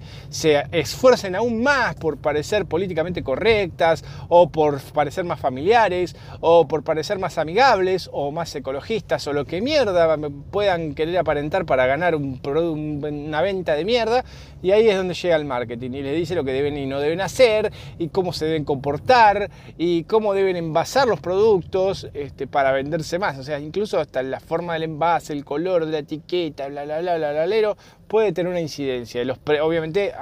esfuercen 0.72 1.34
aún 1.34 1.62
más 1.62 1.94
por 1.96 2.18
parecer 2.18 2.66
políticamente 2.66 3.22
correctas 3.22 4.04
o 4.28 4.48
por 4.48 4.80
parecer 4.92 5.24
más 5.24 5.40
familiares 5.40 6.16
o 6.40 6.68
por 6.68 6.84
parecer 6.84 7.18
más 7.18 7.38
amigables 7.38 8.10
o 8.12 8.30
más 8.30 8.54
ecologistas 8.54 9.26
o 9.26 9.32
lo 9.32 9.44
que 9.44 9.60
mierda 9.60 10.16
puedan 10.50 10.94
querer 10.94 11.18
aparentar 11.18 11.64
para 11.66 11.86
ganar 11.86 12.14
un, 12.14 12.40
una 13.02 13.42
venta 13.42 13.74
de 13.74 13.84
mierda. 13.84 14.24
Y 14.62 14.70
ahí 14.72 14.88
es 14.88 14.96
donde 14.96 15.14
llega 15.14 15.36
el 15.36 15.44
marketing 15.44 15.90
y 15.92 16.02
les 16.02 16.16
dice 16.16 16.34
lo 16.34 16.44
que 16.44 16.52
deben 16.52 16.76
y 16.76 16.86
no 16.86 17.00
deben 17.00 17.20
hacer 17.20 17.72
y 17.98 18.08
cómo 18.08 18.25
se 18.32 18.46
deben 18.46 18.64
comportar 18.64 19.50
y 19.78 20.04
cómo 20.04 20.34
deben 20.34 20.56
envasar 20.56 21.08
los 21.08 21.20
productos 21.20 22.08
este, 22.14 22.46
para 22.46 22.72
venderse 22.72 23.18
más. 23.18 23.38
O 23.38 23.42
sea, 23.42 23.58
incluso 23.58 24.00
hasta 24.00 24.22
la 24.22 24.40
forma 24.40 24.74
del 24.74 24.84
envase, 24.84 25.32
el 25.32 25.44
color 25.44 25.86
de 25.86 25.92
la 25.92 25.98
etiqueta, 25.98 26.68
bla, 26.68 26.84
bla, 26.84 27.00
bla, 27.00 27.16
bla, 27.16 27.32
bla, 27.32 27.76
puede 28.08 28.32
tener 28.32 28.50
una 28.50 28.60
incidencia. 28.60 29.24
Los 29.24 29.38
obviamente 29.62 30.12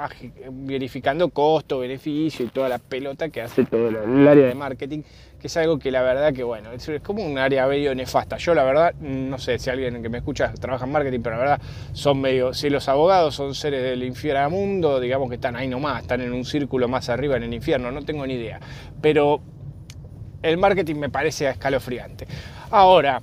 verificando 0.49 1.29
costo, 1.29 1.79
beneficio 1.79 2.45
y 2.45 2.49
toda 2.49 2.69
la 2.69 2.79
pelota 2.79 3.29
que 3.29 3.41
hace 3.41 3.65
todo 3.65 3.89
el 3.89 4.27
área 4.27 4.47
de 4.47 4.55
marketing 4.55 5.01
que 5.39 5.47
es 5.47 5.57
algo 5.57 5.77
que 5.77 5.91
la 5.91 6.01
verdad 6.01 6.33
que, 6.33 6.43
bueno, 6.43 6.71
es, 6.71 6.89
como 7.03 7.23
un 7.23 7.37
área 7.37 7.67
medio 7.67 7.93
nefasta. 7.93 8.37
Yo 8.37 8.55
la 8.55 8.63
verdad, 8.63 8.93
no 8.95 9.37
sé 9.37 9.59
si 9.59 9.69
alguien 9.69 10.01
que 10.01 10.09
me 10.09 10.17
escucha 10.19 10.53
trabaja 10.53 10.85
en 10.85 10.91
marketing, 10.91 11.19
pero 11.21 11.35
la 11.35 11.41
verdad 11.41 11.61
son 11.93 12.21
medio, 12.21 12.53
si 12.53 12.69
los 12.69 12.87
abogados 12.89 13.35
son 13.35 13.53
seres 13.53 13.83
del 13.83 14.03
inframundo, 14.03 14.99
digamos 14.99 15.29
que 15.29 15.35
están 15.35 15.55
ahí 15.55 15.67
nomás, 15.67 16.01
están 16.01 16.21
en 16.21 16.33
un 16.33 16.45
círculo 16.45 16.87
más 16.87 17.09
arriba 17.09 17.37
en 17.37 17.43
el 17.43 17.53
infierno, 17.53 17.91
no 17.91 18.03
tengo 18.03 18.25
ni 18.25 18.35
idea. 18.35 18.59
Pero 19.01 19.41
el 20.41 20.57
marketing 20.57 20.95
me 20.95 21.09
parece 21.09 21.47
escalofriante. 21.49 22.27
Ahora, 22.71 23.21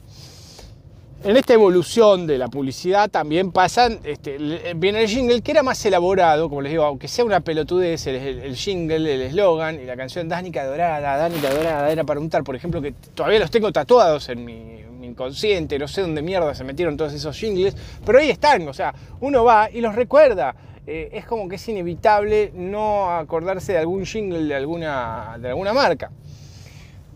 en 1.24 1.36
esta 1.36 1.54
evolución 1.54 2.26
de 2.26 2.36
la 2.36 2.48
publicidad 2.48 3.08
también 3.08 3.52
pasan, 3.52 4.00
este, 4.04 4.38
viene 4.74 5.02
el 5.02 5.08
jingle 5.08 5.40
que 5.40 5.52
era 5.52 5.62
más 5.62 5.84
elaborado, 5.86 6.48
como 6.48 6.62
les 6.62 6.72
digo, 6.72 6.84
aunque 6.84 7.06
sea 7.06 7.24
una 7.24 7.40
pelotudez, 7.40 8.06
el, 8.08 8.16
el 8.16 8.56
jingle, 8.56 9.14
el 9.14 9.22
eslogan 9.22 9.80
y 9.80 9.84
la 9.84 9.96
canción 9.96 10.28
Dánica 10.28 10.64
Dorada, 10.66 11.16
Dánica 11.16 11.54
Dorada, 11.54 11.90
era 11.90 12.04
para 12.04 12.18
untar, 12.18 12.42
por 12.42 12.56
ejemplo, 12.56 12.82
que 12.82 12.92
todavía 13.14 13.38
los 13.38 13.50
tengo 13.50 13.70
tatuados 13.70 14.28
en 14.28 14.44
mi, 14.44 14.82
inconsciente, 15.02 15.78
no 15.78 15.88
sé 15.88 16.00
dónde 16.00 16.22
mierda 16.22 16.54
se 16.54 16.64
metieron 16.64 16.96
todos 16.96 17.12
esos 17.12 17.36
jingles, 17.36 17.76
pero 18.06 18.18
ahí 18.18 18.30
están, 18.30 18.66
o 18.68 18.72
sea, 18.72 18.94
uno 19.20 19.44
va 19.44 19.68
y 19.70 19.80
los 19.80 19.94
recuerda. 19.94 20.54
Eh, 20.86 21.10
es 21.12 21.26
como 21.26 21.48
que 21.48 21.56
es 21.56 21.68
inevitable 21.68 22.50
no 22.54 23.10
acordarse 23.10 23.72
de 23.72 23.78
algún 23.78 24.06
jingle 24.06 24.44
de 24.44 24.54
alguna, 24.54 25.36
de 25.38 25.48
alguna 25.48 25.72
marca. 25.72 26.10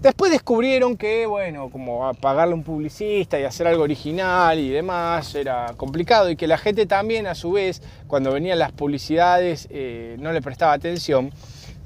Después 0.00 0.30
descubrieron 0.30 0.96
que, 0.96 1.24
bueno, 1.24 1.70
como 1.70 2.12
pagarle 2.14 2.52
a 2.52 2.56
un 2.56 2.62
publicista 2.62 3.40
y 3.40 3.44
hacer 3.44 3.66
algo 3.66 3.82
original 3.82 4.58
y 4.58 4.68
demás 4.68 5.34
era 5.34 5.72
complicado 5.76 6.28
y 6.30 6.36
que 6.36 6.46
la 6.46 6.58
gente 6.58 6.84
también, 6.84 7.26
a 7.26 7.34
su 7.34 7.52
vez, 7.52 7.82
cuando 8.06 8.30
venían 8.30 8.58
las 8.58 8.72
publicidades, 8.72 9.66
eh, 9.70 10.16
no 10.18 10.32
le 10.32 10.42
prestaba 10.42 10.74
atención. 10.74 11.32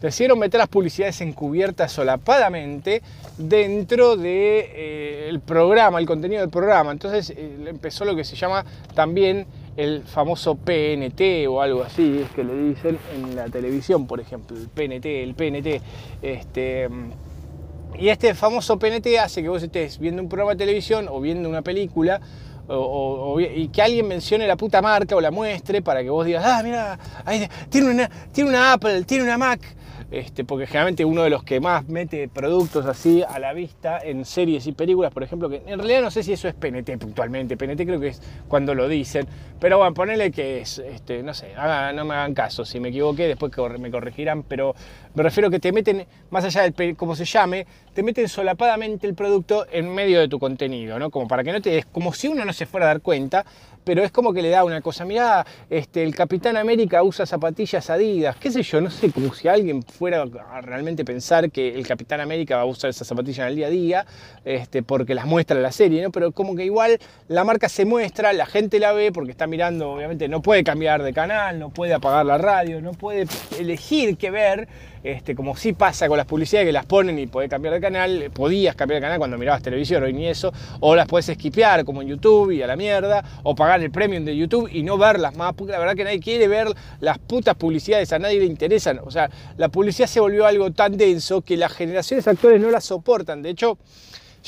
Decidieron 0.00 0.38
meter 0.38 0.58
las 0.58 0.68
publicidades 0.68 1.20
encubiertas 1.20 1.92
solapadamente 1.92 3.02
dentro 3.38 4.16
del 4.16 4.22
de, 4.22 5.28
eh, 5.28 5.38
programa, 5.46 6.00
el 6.00 6.06
contenido 6.06 6.40
del 6.40 6.50
programa. 6.50 6.90
Entonces 6.90 7.30
eh, 7.30 7.64
empezó 7.66 8.04
lo 8.04 8.16
que 8.16 8.24
se 8.24 8.34
llama 8.34 8.64
también 8.94 9.46
el 9.76 10.02
famoso 10.02 10.56
PNT 10.56 11.46
o 11.48 11.62
algo 11.62 11.84
así, 11.84 12.22
es 12.24 12.30
que 12.32 12.42
le 12.42 12.54
dicen 12.54 12.98
en 13.14 13.36
la 13.36 13.44
televisión, 13.46 14.06
por 14.06 14.20
ejemplo, 14.20 14.56
el 14.56 14.68
PNT, 14.68 15.06
el 15.06 15.34
PNT. 15.34 15.80
Este, 16.22 16.88
y 17.98 18.08
este 18.08 18.34
famoso 18.34 18.78
PNT 18.78 19.18
hace 19.22 19.42
que 19.42 19.48
vos 19.48 19.62
estés 19.62 19.98
viendo 19.98 20.22
un 20.22 20.28
programa 20.28 20.52
de 20.52 20.58
televisión 20.58 21.06
o 21.10 21.20
viendo 21.20 21.48
una 21.48 21.62
película 21.62 22.20
y 23.38 23.68
que 23.68 23.82
alguien 23.82 24.06
mencione 24.06 24.46
la 24.46 24.56
puta 24.56 24.80
marca 24.80 25.16
o 25.16 25.20
la 25.20 25.30
muestre 25.30 25.82
para 25.82 26.02
que 26.02 26.10
vos 26.10 26.24
digas, 26.24 26.44
ah, 26.46 26.62
mira, 26.62 26.98
tiene, 27.68 27.90
una, 27.90 28.10
tiene 28.32 28.50
una 28.50 28.72
Apple, 28.74 29.02
tiene 29.02 29.24
una 29.24 29.36
Mac, 29.36 29.60
este, 30.10 30.44
porque 30.44 30.66
generalmente 30.66 31.04
uno 31.04 31.22
de 31.22 31.30
los 31.30 31.44
que 31.44 31.60
más 31.60 31.88
mete 31.88 32.28
productos 32.28 32.86
así 32.86 33.22
a 33.22 33.38
la 33.38 33.52
vista 33.52 33.98
en 33.98 34.24
series 34.24 34.66
y 34.66 34.72
películas, 34.72 35.12
por 35.12 35.22
ejemplo, 35.22 35.48
que 35.48 35.62
en 35.66 35.78
realidad 35.78 36.02
no 36.02 36.10
sé 36.10 36.22
si 36.22 36.32
eso 36.32 36.48
es 36.48 36.54
PNT 36.54 36.98
puntualmente, 36.98 37.56
PNT 37.56 37.84
creo 37.84 38.00
que 38.00 38.08
es 38.08 38.22
cuando 38.48 38.74
lo 38.74 38.88
dicen, 38.88 39.26
pero 39.60 39.78
bueno, 39.78 39.94
ponele 39.94 40.30
que 40.30 40.60
es, 40.60 40.78
este, 40.78 41.22
no 41.22 41.34
sé, 41.34 41.52
no 41.94 42.04
me 42.04 42.14
hagan 42.14 42.34
caso, 42.34 42.64
si 42.64 42.80
me 42.80 42.88
equivoqué 42.88 43.28
después 43.28 43.52
me 43.78 43.90
corregirán, 43.90 44.42
pero 44.42 44.74
me 45.14 45.22
refiero 45.22 45.48
a 45.48 45.50
que 45.50 45.60
te 45.60 45.72
meten, 45.72 46.06
más 46.30 46.44
allá 46.44 46.68
del 46.68 46.96
como 46.96 47.14
se 47.14 47.24
llame, 47.24 47.66
te 47.94 48.02
meten 48.02 48.28
solapadamente 48.28 49.06
el 49.06 49.14
producto 49.14 49.66
en 49.70 49.92
medio 49.94 50.20
de 50.20 50.28
tu 50.28 50.38
contenido, 50.38 50.98
¿no? 50.98 51.10
Como 51.10 51.28
para 51.28 51.44
que 51.44 51.52
no 51.52 51.60
te 51.60 51.84
como 51.92 52.12
si 52.12 52.28
uno 52.28 52.44
no 52.44 52.52
se 52.52 52.66
fuera 52.66 52.86
a 52.86 52.88
dar 52.88 53.00
cuenta, 53.00 53.44
pero 53.84 54.02
es 54.02 54.10
como 54.10 54.32
que 54.32 54.42
le 54.42 54.50
da 54.50 54.64
una 54.64 54.80
cosa, 54.80 55.04
mirá, 55.04 55.46
este, 55.68 56.02
el 56.02 56.14
Capitán 56.14 56.56
América 56.56 57.02
usa 57.02 57.26
zapatillas 57.26 57.90
adidas, 57.90 58.36
qué 58.36 58.50
sé 58.50 58.62
yo, 58.62 58.80
no 58.80 58.90
sé, 58.90 59.10
como 59.10 59.32
si 59.34 59.48
alguien 59.48 59.82
fuera 59.82 60.22
a 60.22 60.60
realmente 60.60 61.04
pensar 61.04 61.50
que 61.50 61.74
el 61.74 61.86
Capitán 61.86 62.20
América 62.20 62.56
va 62.56 62.62
a 62.62 62.66
usar 62.66 62.90
esas 62.90 63.06
zapatillas 63.06 63.40
en 63.40 63.46
el 63.46 63.56
día 63.56 63.66
a 63.66 63.70
día, 63.70 64.06
este, 64.44 64.82
porque 64.82 65.14
las 65.14 65.26
muestra 65.26 65.58
la 65.60 65.72
serie, 65.72 66.02
¿no? 66.02 66.10
Pero 66.10 66.32
como 66.32 66.54
que 66.54 66.64
igual 66.64 66.98
la 67.28 67.44
marca 67.44 67.68
se 67.68 67.84
muestra, 67.84 68.32
la 68.32 68.46
gente 68.46 68.78
la 68.78 68.92
ve 68.92 69.12
porque 69.12 69.30
está 69.30 69.46
mirando, 69.46 69.92
obviamente 69.92 70.28
no 70.28 70.42
puede 70.42 70.64
cambiar 70.64 71.02
de 71.02 71.12
canal, 71.12 71.58
no 71.58 71.70
puede 71.70 71.94
apagar 71.94 72.26
la 72.26 72.38
radio, 72.38 72.80
no 72.80 72.92
puede 72.92 73.26
elegir 73.58 74.16
qué 74.16 74.30
ver, 74.30 74.68
este, 75.02 75.34
como 75.34 75.56
sí 75.56 75.72
pasa 75.72 76.08
con 76.08 76.16
las 76.16 76.26
publicidades 76.26 76.66
que 76.66 76.72
las 76.72 76.86
ponen 76.86 77.18
y 77.18 77.26
podés 77.26 77.48
cambiar 77.48 77.74
de 77.74 77.80
canal, 77.80 78.30
podías 78.32 78.74
cambiar 78.74 79.00
de 79.00 79.06
canal 79.06 79.18
cuando 79.18 79.38
mirabas 79.38 79.62
televisión, 79.62 80.02
hoy 80.02 80.12
ni 80.12 80.26
eso, 80.26 80.52
o 80.80 80.94
las 80.94 81.06
puedes 81.06 81.28
esquipear 81.28 81.84
como 81.84 82.02
en 82.02 82.08
YouTube 82.08 82.50
y 82.50 82.62
a 82.62 82.66
la 82.66 82.76
mierda, 82.76 83.24
o 83.42 83.54
pagar 83.54 83.80
el 83.80 83.90
premium 83.90 84.24
de 84.24 84.36
YouTube 84.36 84.68
y 84.70 84.82
no 84.82 84.98
verlas 84.98 85.36
más, 85.36 85.54
porque 85.54 85.72
la 85.72 85.78
verdad 85.78 85.94
que 85.94 86.04
nadie 86.04 86.20
quiere 86.20 86.48
ver 86.48 86.68
las 87.00 87.18
putas 87.18 87.54
publicidades, 87.54 88.12
a 88.12 88.18
nadie 88.18 88.40
le 88.40 88.46
interesan. 88.46 89.00
O 89.04 89.10
sea, 89.10 89.30
la 89.56 89.68
publicidad 89.68 90.06
se 90.06 90.20
volvió 90.20 90.46
algo 90.46 90.70
tan 90.72 90.96
denso 90.96 91.40
que 91.40 91.56
las 91.56 91.72
generaciones 91.72 92.26
actuales 92.28 92.60
no 92.60 92.70
la 92.70 92.80
soportan. 92.80 93.42
De 93.42 93.50
hecho, 93.50 93.78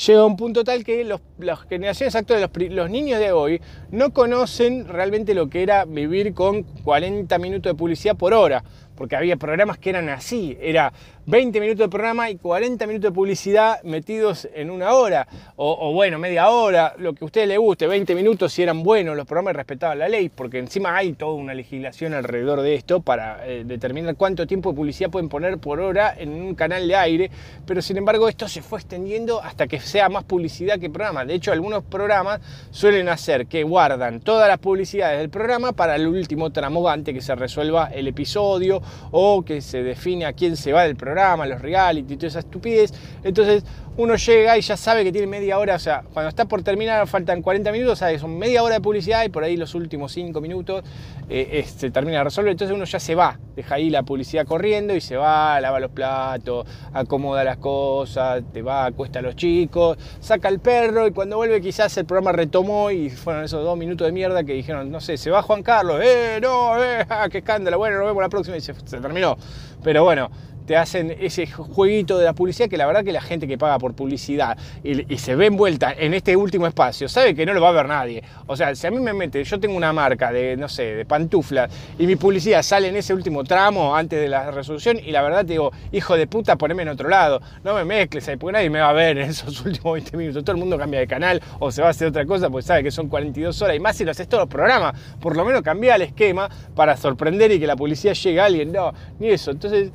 llega 0.05 0.21
a 0.21 0.25
un 0.25 0.35
punto 0.35 0.63
tal 0.63 0.83
que 0.83 1.03
las 1.39 1.59
generaciones 1.61 2.15
actuales, 2.15 2.49
los, 2.53 2.71
los, 2.71 2.89
niños 2.89 3.19
de 3.19 3.31
hoy, 3.31 3.61
no 3.91 4.11
conocen 4.11 4.87
realmente 4.87 5.33
lo 5.33 5.49
que 5.49 5.63
era 5.63 5.85
vivir 5.85 6.33
con 6.33 6.63
40 6.63 7.37
minutos 7.39 7.71
de 7.71 7.77
publicidad 7.77 8.15
por 8.15 8.33
hora, 8.33 8.63
porque 8.95 9.15
había 9.15 9.35
programas 9.37 9.77
que 9.77 9.89
eran 9.89 10.09
así, 10.09 10.57
era 10.61 10.91
20 11.25 11.61
minutos 11.61 11.85
de 11.85 11.89
programa 11.89 12.29
y 12.29 12.35
40 12.35 12.85
minutos 12.85 13.11
de 13.11 13.15
publicidad 13.15 13.81
metidos 13.83 14.45
en 14.53 14.69
una 14.69 14.91
hora, 14.91 15.25
o, 15.55 15.93
bueno, 15.93 16.19
media 16.19 16.49
hora, 16.49 16.95
lo 16.97 17.13
que 17.13 17.23
a 17.23 17.25
usted 17.25 17.47
le 17.47 17.57
guste, 17.57 17.87
20 17.87 18.13
minutos 18.13 18.51
si 18.51 18.61
eran 18.61 18.83
buenos, 18.83 19.15
los 19.15 19.25
programas 19.25 19.55
respetaban 19.55 19.99
la 19.99 20.09
ley, 20.09 20.27
porque 20.27 20.59
encima 20.59 20.97
hay 20.97 21.13
toda 21.13 21.35
una 21.35 21.53
legislación 21.53 22.13
alrededor 22.13 22.61
de 22.61 22.75
esto 22.75 22.99
para 22.99 23.47
eh, 23.47 23.63
determinar 23.65 24.17
cuánto 24.17 24.45
tiempo 24.45 24.71
de 24.71 24.75
publicidad 24.75 25.09
pueden 25.09 25.29
poner 25.29 25.59
por 25.59 25.79
hora 25.79 26.13
en 26.17 26.29
un 26.29 26.55
canal 26.55 26.85
de 26.89 26.95
aire, 26.97 27.31
pero 27.65 27.81
sin 27.81 27.95
embargo 27.95 28.27
esto 28.27 28.49
se 28.49 28.61
fue 28.61 28.79
extendiendo 28.79 29.41
hasta 29.41 29.67
que 29.67 29.79
sea 29.79 30.09
más 30.09 30.25
publicidad 30.25 30.77
que 30.77 30.89
programa. 30.89 31.23
De 31.23 31.35
hecho, 31.35 31.53
algunos 31.53 31.85
programas 31.85 32.41
suelen 32.71 33.07
hacer 33.07 33.47
que 33.47 33.63
guardan 33.63 34.19
todas 34.19 34.49
las 34.49 34.59
publicidades 34.59 35.19
del 35.19 35.29
programa 35.29 35.71
para 35.71 35.95
el 35.95 36.05
último 36.05 36.51
tramo 36.51 36.89
antes 36.89 37.15
que 37.15 37.21
se 37.21 37.33
resuelva 37.33 37.91
el 37.93 38.09
episodio 38.09 38.81
o 39.11 39.43
que 39.43 39.61
se 39.61 39.83
define 39.83 40.25
a 40.25 40.33
quién 40.33 40.57
se 40.57 40.73
va 40.73 40.83
del 40.83 40.97
programa 40.97 41.12
los 41.13 41.61
reality, 41.61 42.15
toda 42.15 42.27
esa 42.27 42.39
estupidez. 42.39 42.93
Entonces 43.23 43.63
uno 43.95 44.15
llega 44.15 44.57
y 44.57 44.61
ya 44.61 44.75
sabe 44.75 45.03
que 45.03 45.11
tiene 45.11 45.27
media 45.27 45.59
hora, 45.59 45.75
o 45.75 45.79
sea, 45.79 46.03
cuando 46.13 46.29
está 46.29 46.45
por 46.45 46.63
terminar 46.63 47.05
faltan 47.07 47.43
40 47.43 47.71
minutos, 47.71 47.99
sabe 47.99 48.17
son 48.17 48.39
media 48.39 48.63
hora 48.63 48.75
de 48.75 48.81
publicidad 48.81 49.23
y 49.23 49.29
por 49.29 49.43
ahí 49.43 49.55
los 49.55 49.75
últimos 49.75 50.11
5 50.11 50.41
minutos 50.41 50.83
eh, 51.29 51.63
se 51.67 51.91
termina 51.91 52.19
de 52.19 52.23
resolver. 52.25 52.51
Entonces 52.51 52.75
uno 52.75 52.85
ya 52.85 52.99
se 52.99 53.13
va, 53.13 53.39
deja 53.55 53.75
ahí 53.75 53.91
la 53.91 54.01
publicidad 54.01 54.47
corriendo 54.47 54.95
y 54.95 55.01
se 55.01 55.15
va, 55.15 55.61
lava 55.61 55.79
los 55.79 55.91
platos, 55.91 56.65
acomoda 56.91 57.43
las 57.43 57.57
cosas, 57.57 58.43
te 58.51 58.63
va, 58.63 58.85
acuesta 58.85 59.19
a 59.19 59.21
los 59.21 59.35
chicos, 59.35 59.97
saca 60.19 60.49
el 60.49 60.59
perro 60.59 61.05
y 61.07 61.11
cuando 61.11 61.37
vuelve 61.37 61.61
quizás 61.61 61.95
el 61.97 62.05
programa 62.05 62.31
retomó 62.31 62.89
y 62.89 63.11
fueron 63.11 63.43
esos 63.43 63.63
dos 63.63 63.77
minutos 63.77 64.07
de 64.07 64.11
mierda 64.11 64.43
que 64.43 64.53
dijeron, 64.53 64.91
no 64.91 65.01
sé, 65.01 65.17
se 65.17 65.29
va 65.29 65.43
Juan 65.43 65.61
Carlos, 65.61 66.01
eh, 66.03 66.39
no, 66.41 66.83
eh, 66.83 67.05
qué 67.31 67.39
escándalo, 67.39 67.77
bueno, 67.77 67.97
nos 67.97 68.07
vemos 68.07 68.23
la 68.23 68.29
próxima 68.29 68.57
y 68.57 68.61
se 68.61 68.73
terminó. 68.73 69.37
Pero 69.83 70.03
bueno, 70.03 70.31
te 70.65 70.77
hacen 70.77 71.15
ese 71.19 71.47
jueguito 71.47 72.17
de 72.17 72.25
la 72.25 72.33
publicidad 72.33 72.69
que 72.69 72.77
la 72.77 72.85
verdad 72.85 73.03
que 73.03 73.11
la 73.11 73.21
gente 73.21 73.47
que 73.47 73.57
paga 73.57 73.79
por 73.79 73.93
publicidad 73.93 74.57
y, 74.83 75.17
se 75.17 75.35
ve 75.35 75.45
envuelta 75.45 75.93
en 75.97 76.13
este 76.13 76.35
último 76.35 76.67
espacio 76.67 77.07
sabe 77.07 77.33
que 77.33 77.45
no 77.45 77.53
lo 77.53 77.61
va 77.61 77.69
a 77.69 77.71
ver 77.71 77.87
nadie. 77.87 78.23
O 78.47 78.55
sea, 78.55 78.75
si 78.75 78.87
a 78.87 78.91
mí 78.91 78.99
me 78.99 79.13
mete, 79.13 79.43
yo 79.43 79.59
tengo 79.59 79.75
una 79.75 79.93
marca 79.93 80.31
de, 80.31 80.57
no 80.57 80.67
sé, 80.67 80.95
de 80.95 81.05
pantuflas 81.05 81.71
y 81.97 82.07
mi 82.07 82.15
publicidad 82.15 82.61
sale 82.63 82.89
en 82.89 82.95
ese 82.95 83.13
último 83.13 83.43
tramo 83.43 83.95
antes 83.95 84.19
de 84.19 84.27
la 84.27 84.51
resolución 84.51 84.99
y 84.99 85.11
la 85.11 85.21
verdad 85.21 85.45
te 85.45 85.53
digo, 85.53 85.71
hijo 85.91 86.17
de 86.17 86.27
puta, 86.27 86.57
poneme 86.57 86.83
en 86.83 86.89
otro 86.89 87.09
lado, 87.09 87.41
no 87.63 87.73
me 87.73 87.85
mezcles 87.85 88.27
ahí, 88.27 88.37
porque 88.37 88.53
nadie 88.53 88.69
me 88.69 88.79
va 88.79 88.89
a 88.89 88.93
ver 88.93 89.17
en 89.17 89.29
esos 89.29 89.61
últimos 89.65 89.93
20 89.93 90.17
minutos. 90.17 90.43
Todo 90.43 90.55
el 90.55 90.59
mundo 90.59 90.77
cambia 90.77 90.99
de 90.99 91.07
canal 91.07 91.41
o 91.59 91.71
se 91.71 91.81
va 91.81 91.87
a 91.87 91.91
hacer 91.91 92.07
otra 92.07 92.25
cosa 92.25 92.49
porque 92.49 92.67
sabe 92.67 92.83
que 92.83 92.91
son 92.91 93.07
42 93.07 93.61
horas 93.61 93.75
y 93.75 93.79
más 93.79 93.95
si 93.95 94.03
lo 94.03 94.11
haces 94.11 94.27
todos 94.27 94.43
los 94.43 94.49
programas. 94.49 94.99
Por 95.19 95.35
lo 95.35 95.45
menos 95.45 95.61
cambia 95.61 95.95
el 95.95 96.03
esquema 96.03 96.49
para 96.75 96.97
sorprender 96.97 97.51
y 97.51 97.59
que 97.59 97.67
la 97.67 97.75
publicidad 97.75 98.13
llegue 98.13 98.39
a 98.39 98.45
alguien. 98.45 98.71
No, 98.71 98.93
ni 99.19 99.29
eso. 99.29 99.51
Entonces 99.51 99.91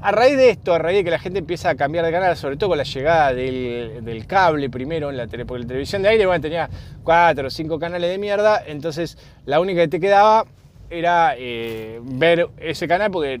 a 0.00 0.10
raíz 0.12 0.36
de 0.36 0.50
esto, 0.50 0.74
a 0.74 0.78
raíz 0.78 0.98
de 0.98 1.04
que 1.04 1.10
la 1.10 1.18
gente 1.18 1.38
empieza 1.38 1.70
a 1.70 1.74
cambiar 1.74 2.04
de 2.04 2.12
canal, 2.12 2.36
sobre 2.36 2.56
todo 2.56 2.70
con 2.70 2.78
la 2.78 2.84
llegada 2.84 3.32
del, 3.32 4.24
cable 4.26 4.68
primero 4.70 5.10
en 5.10 5.16
la 5.16 5.26
tele, 5.26 5.46
porque 5.46 5.62
la 5.62 5.68
televisión 5.68 6.02
de 6.02 6.08
aire 6.08 6.26
bueno, 6.26 6.40
tenía 6.40 6.68
cuatro 7.04 7.46
o 7.46 7.50
cinco 7.50 7.78
canales 7.78 8.10
de 8.10 8.18
mierda, 8.18 8.62
entonces 8.66 9.16
la 9.46 9.60
única 9.60 9.80
que 9.82 9.88
te 9.88 10.00
quedaba 10.00 10.44
era 10.90 11.34
eh, 11.36 12.00
ver 12.02 12.48
ese 12.58 12.88
canal 12.88 13.10
porque, 13.10 13.40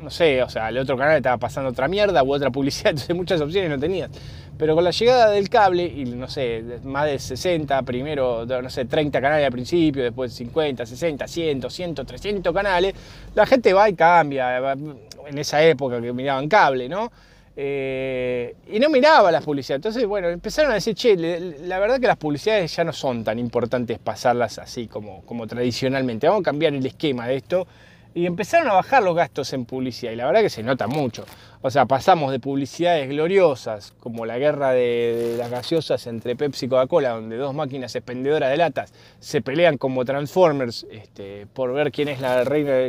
no 0.00 0.10
sé, 0.10 0.42
o 0.42 0.48
sea, 0.48 0.68
el 0.68 0.78
otro 0.78 0.96
canal 0.96 1.16
estaba 1.16 1.36
pasando 1.36 1.70
otra 1.70 1.88
mierda 1.88 2.22
u 2.22 2.32
otra 2.32 2.50
publicidad, 2.50 2.90
entonces 2.90 3.14
muchas 3.14 3.40
opciones 3.40 3.70
no 3.70 3.78
tenías. 3.78 4.10
Pero 4.58 4.74
con 4.74 4.84
la 4.84 4.90
llegada 4.90 5.30
del 5.30 5.48
cable, 5.50 5.84
y 5.84 6.04
no 6.04 6.28
sé, 6.28 6.64
más 6.84 7.06
de 7.06 7.18
60, 7.18 7.82
primero, 7.82 8.46
no 8.46 8.70
sé, 8.70 8.86
30 8.86 9.20
canales 9.20 9.44
al 9.44 9.52
principio, 9.52 10.02
después 10.02 10.32
50, 10.32 10.86
60, 10.86 11.28
100, 11.28 11.70
100, 11.70 11.94
300 11.94 12.54
canales, 12.54 12.94
la 13.34 13.44
gente 13.44 13.72
va 13.72 13.88
y 13.88 13.94
cambia. 13.94 14.72
En 14.72 15.38
esa 15.38 15.62
época 15.62 16.00
que 16.00 16.12
miraban 16.12 16.48
cable, 16.48 16.88
¿no? 16.88 17.10
Eh, 17.58 18.54
y 18.70 18.78
no 18.78 18.90
miraba 18.90 19.32
las 19.32 19.42
publicidades. 19.42 19.78
Entonces, 19.78 20.06
bueno, 20.06 20.28
empezaron 20.28 20.70
a 20.70 20.74
decir, 20.74 20.94
che, 20.94 21.16
la 21.16 21.78
verdad 21.78 21.98
que 21.98 22.06
las 22.06 22.18
publicidades 22.18 22.74
ya 22.76 22.84
no 22.84 22.92
son 22.92 23.24
tan 23.24 23.38
importantes 23.38 23.98
pasarlas 23.98 24.58
así 24.58 24.86
como, 24.86 25.22
como 25.22 25.46
tradicionalmente. 25.46 26.28
Vamos 26.28 26.42
a 26.42 26.44
cambiar 26.44 26.74
el 26.74 26.84
esquema 26.84 27.26
de 27.26 27.36
esto 27.36 27.66
y 28.14 28.24
empezaron 28.24 28.68
a 28.68 28.72
bajar 28.72 29.02
los 29.02 29.14
gastos 29.14 29.52
en 29.52 29.66
publicidad 29.66 30.12
y 30.12 30.16
la 30.16 30.26
verdad 30.26 30.40
que 30.40 30.50
se 30.50 30.62
nota 30.62 30.86
mucho. 30.86 31.24
O 31.66 31.70
sea, 31.72 31.84
pasamos 31.84 32.30
de 32.30 32.38
publicidades 32.38 33.08
gloriosas 33.08 33.92
como 33.98 34.24
la 34.24 34.38
guerra 34.38 34.70
de, 34.70 35.34
las 35.36 35.50
gaseosas 35.50 36.06
entre 36.06 36.36
Pepsi 36.36 36.66
y 36.66 36.68
Coca-Cola, 36.68 37.10
donde 37.10 37.36
dos 37.36 37.56
máquinas 37.56 37.92
expendedoras 37.96 38.50
de 38.50 38.56
latas 38.56 38.92
se 39.18 39.42
pelean 39.42 39.76
como 39.76 40.04
Transformers 40.04 40.86
este, 40.92 41.48
por 41.52 41.72
ver 41.72 41.90
quién 41.90 42.06
es, 42.06 42.20
la 42.20 42.44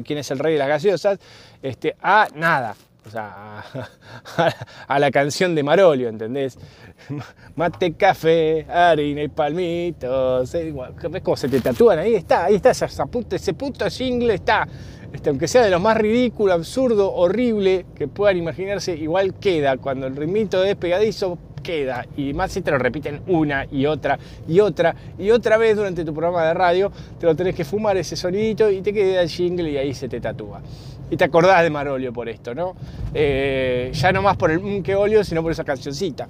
quién 0.05 0.19
es 0.19 0.29
el 0.29 0.37
rey 0.37 0.53
de 0.53 0.59
las 0.59 0.67
gaseosas, 0.67 1.17
este, 1.63 1.95
a 2.03 2.27
nada. 2.35 2.75
O 3.07 3.09
sea, 3.09 3.63
a, 4.87 4.99
la 4.99 5.09
canción 5.09 5.55
de 5.55 5.63
Marolio, 5.63 6.07
¿entendés? 6.07 6.59
Mate, 7.55 7.93
café, 7.93 8.67
harina 8.69 9.23
y 9.23 9.27
palmitos. 9.27 10.51
¿Ves 10.51 11.23
cómo 11.23 11.35
se 11.35 11.49
te 11.49 11.61
tatúan? 11.61 11.97
Ahí 11.97 12.13
está, 12.13 12.45
ahí 12.45 12.55
está, 12.55 12.69
ese 12.69 12.85
puto, 13.07 13.35
ese 13.35 13.55
puto 13.55 13.89
jingle 13.89 14.35
está. 14.35 14.67
Este, 15.13 15.29
aunque 15.29 15.47
sea 15.47 15.63
de 15.63 15.69
lo 15.69 15.79
más 15.79 15.97
ridículo, 15.97 16.53
absurdo, 16.53 17.13
horrible 17.13 17.85
que 17.95 18.07
puedan 18.07 18.37
imaginarse, 18.37 18.95
igual 18.95 19.33
queda. 19.35 19.77
Cuando 19.77 20.07
el 20.07 20.15
ritmito 20.15 20.63
es 20.63 20.75
pegadizo, 20.75 21.37
queda. 21.63 22.05
Y 22.15 22.33
más 22.33 22.51
si 22.51 22.61
te 22.61 22.71
lo 22.71 22.77
repiten 22.77 23.21
una 23.27 23.65
y 23.71 23.85
otra 23.85 24.17
y 24.47 24.59
otra 24.59 24.95
y 25.17 25.31
otra 25.31 25.57
vez 25.57 25.75
durante 25.75 26.05
tu 26.05 26.13
programa 26.13 26.45
de 26.45 26.53
radio, 26.53 26.91
te 27.19 27.25
lo 27.25 27.35
tenés 27.35 27.55
que 27.55 27.65
fumar 27.65 27.97
ese 27.97 28.15
sonidito 28.15 28.69
y 28.69 28.81
te 28.81 28.93
queda 28.93 29.21
el 29.21 29.29
jingle 29.29 29.69
y 29.69 29.77
ahí 29.77 29.93
se 29.93 30.07
te 30.07 30.19
tatúa. 30.19 30.61
Y 31.09 31.15
te 31.15 31.23
acordás 31.23 31.63
de 31.63 31.69
Marolio 31.69 32.11
por 32.11 32.27
esto, 32.27 32.53
¿no? 32.53 32.75
Eh, 33.13 33.91
ya 33.93 34.11
no 34.11 34.21
más 34.21 34.35
por 34.35 34.51
el 34.51 34.59
mm, 34.59 34.83
que 34.83 34.95
olio, 34.95 35.23
sino 35.23 35.41
por 35.41 35.51
esa 35.51 35.63
cancioncita. 35.63 36.27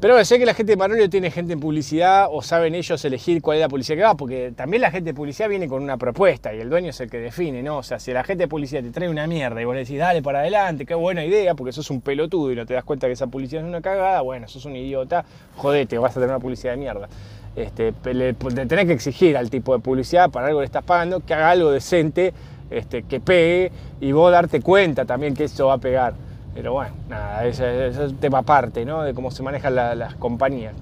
Pero 0.00 0.14
bueno, 0.14 0.24
sé 0.24 0.38
que 0.38 0.46
la 0.46 0.54
gente 0.54 0.72
de 0.72 0.76
Marolio 0.78 1.10
tiene 1.10 1.30
gente 1.30 1.52
en 1.52 1.60
publicidad 1.60 2.28
o 2.30 2.40
saben 2.40 2.74
ellos 2.74 3.04
elegir 3.04 3.42
cuál 3.42 3.58
es 3.58 3.60
la 3.60 3.68
publicidad 3.68 3.96
que 3.98 4.02
va, 4.02 4.14
porque 4.14 4.50
también 4.56 4.80
la 4.80 4.90
gente 4.90 5.10
de 5.10 5.14
publicidad 5.14 5.46
viene 5.50 5.68
con 5.68 5.82
una 5.82 5.98
propuesta 5.98 6.54
y 6.54 6.58
el 6.58 6.70
dueño 6.70 6.88
es 6.88 7.00
el 7.00 7.10
que 7.10 7.18
define, 7.18 7.62
¿no? 7.62 7.76
O 7.76 7.82
sea, 7.82 8.00
si 8.00 8.10
la 8.10 8.24
gente 8.24 8.44
de 8.44 8.48
publicidad 8.48 8.82
te 8.82 8.92
trae 8.92 9.10
una 9.10 9.26
mierda 9.26 9.60
y 9.60 9.66
vos 9.66 9.74
le 9.74 9.80
decís, 9.80 9.98
dale 9.98 10.22
para 10.22 10.38
adelante, 10.38 10.86
qué 10.86 10.94
buena 10.94 11.22
idea, 11.22 11.54
porque 11.54 11.72
sos 11.72 11.90
un 11.90 12.00
pelotudo 12.00 12.50
y 12.50 12.56
no 12.56 12.64
te 12.64 12.72
das 12.72 12.84
cuenta 12.84 13.08
que 13.08 13.12
esa 13.12 13.26
publicidad 13.26 13.62
es 13.62 13.68
una 13.68 13.82
cagada, 13.82 14.22
bueno, 14.22 14.48
sos 14.48 14.64
un 14.64 14.74
idiota, 14.74 15.22
jodete, 15.56 15.98
vas 15.98 16.12
a 16.12 16.14
tener 16.14 16.30
una 16.30 16.40
publicidad 16.40 16.72
de 16.72 16.78
mierda. 16.78 17.06
Este, 17.54 17.92
le, 18.14 18.32
tenés 18.32 18.86
que 18.86 18.94
exigir 18.94 19.36
al 19.36 19.50
tipo 19.50 19.74
de 19.74 19.80
publicidad, 19.80 20.30
para 20.30 20.46
algo 20.46 20.60
le 20.60 20.66
estás 20.66 20.82
pagando, 20.82 21.20
que 21.20 21.34
haga 21.34 21.50
algo 21.50 21.70
decente, 21.72 22.32
este, 22.70 23.02
que 23.02 23.20
pegue 23.20 23.70
y 24.00 24.12
vos 24.12 24.32
darte 24.32 24.62
cuenta 24.62 25.04
también 25.04 25.34
que 25.34 25.44
eso 25.44 25.66
va 25.66 25.74
a 25.74 25.78
pegar. 25.78 26.29
Pero 26.60 26.74
bueno, 26.74 26.92
nada, 27.08 27.46
ese, 27.46 27.86
es 27.86 27.96
un 27.96 28.16
tema 28.16 28.40
aparte, 28.40 28.84
¿no? 28.84 29.02
De 29.02 29.14
cómo 29.14 29.30
se 29.30 29.42
manejan 29.42 29.74
las 29.74 30.14
compañías. 30.16 30.74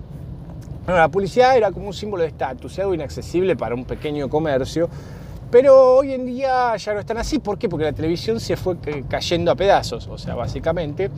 Bueno, 0.84 0.98
la 0.98 1.08
publicidad 1.08 1.56
era 1.56 1.70
como 1.70 1.86
un 1.86 1.92
símbolo 1.92 2.24
de 2.24 2.30
estatus, 2.30 2.80
algo 2.80 2.94
inaccesible 2.94 3.54
para 3.54 3.76
un 3.76 3.84
pequeño 3.84 4.28
comercio, 4.28 4.88
pero 5.52 5.94
hoy 5.94 6.14
en 6.14 6.26
día 6.26 6.74
ya 6.74 6.94
no 6.94 6.98
están 6.98 7.18
así. 7.18 7.38
¿Por 7.38 7.60
qué? 7.60 7.68
Porque 7.68 7.84
la 7.84 7.92
televisión 7.92 8.40
se 8.40 8.56
fue 8.56 8.76
cayendo 9.08 9.52
a 9.52 9.54
pedazos. 9.54 10.08
O 10.08 10.18
sea, 10.18 10.34
básicamente, 10.34 11.12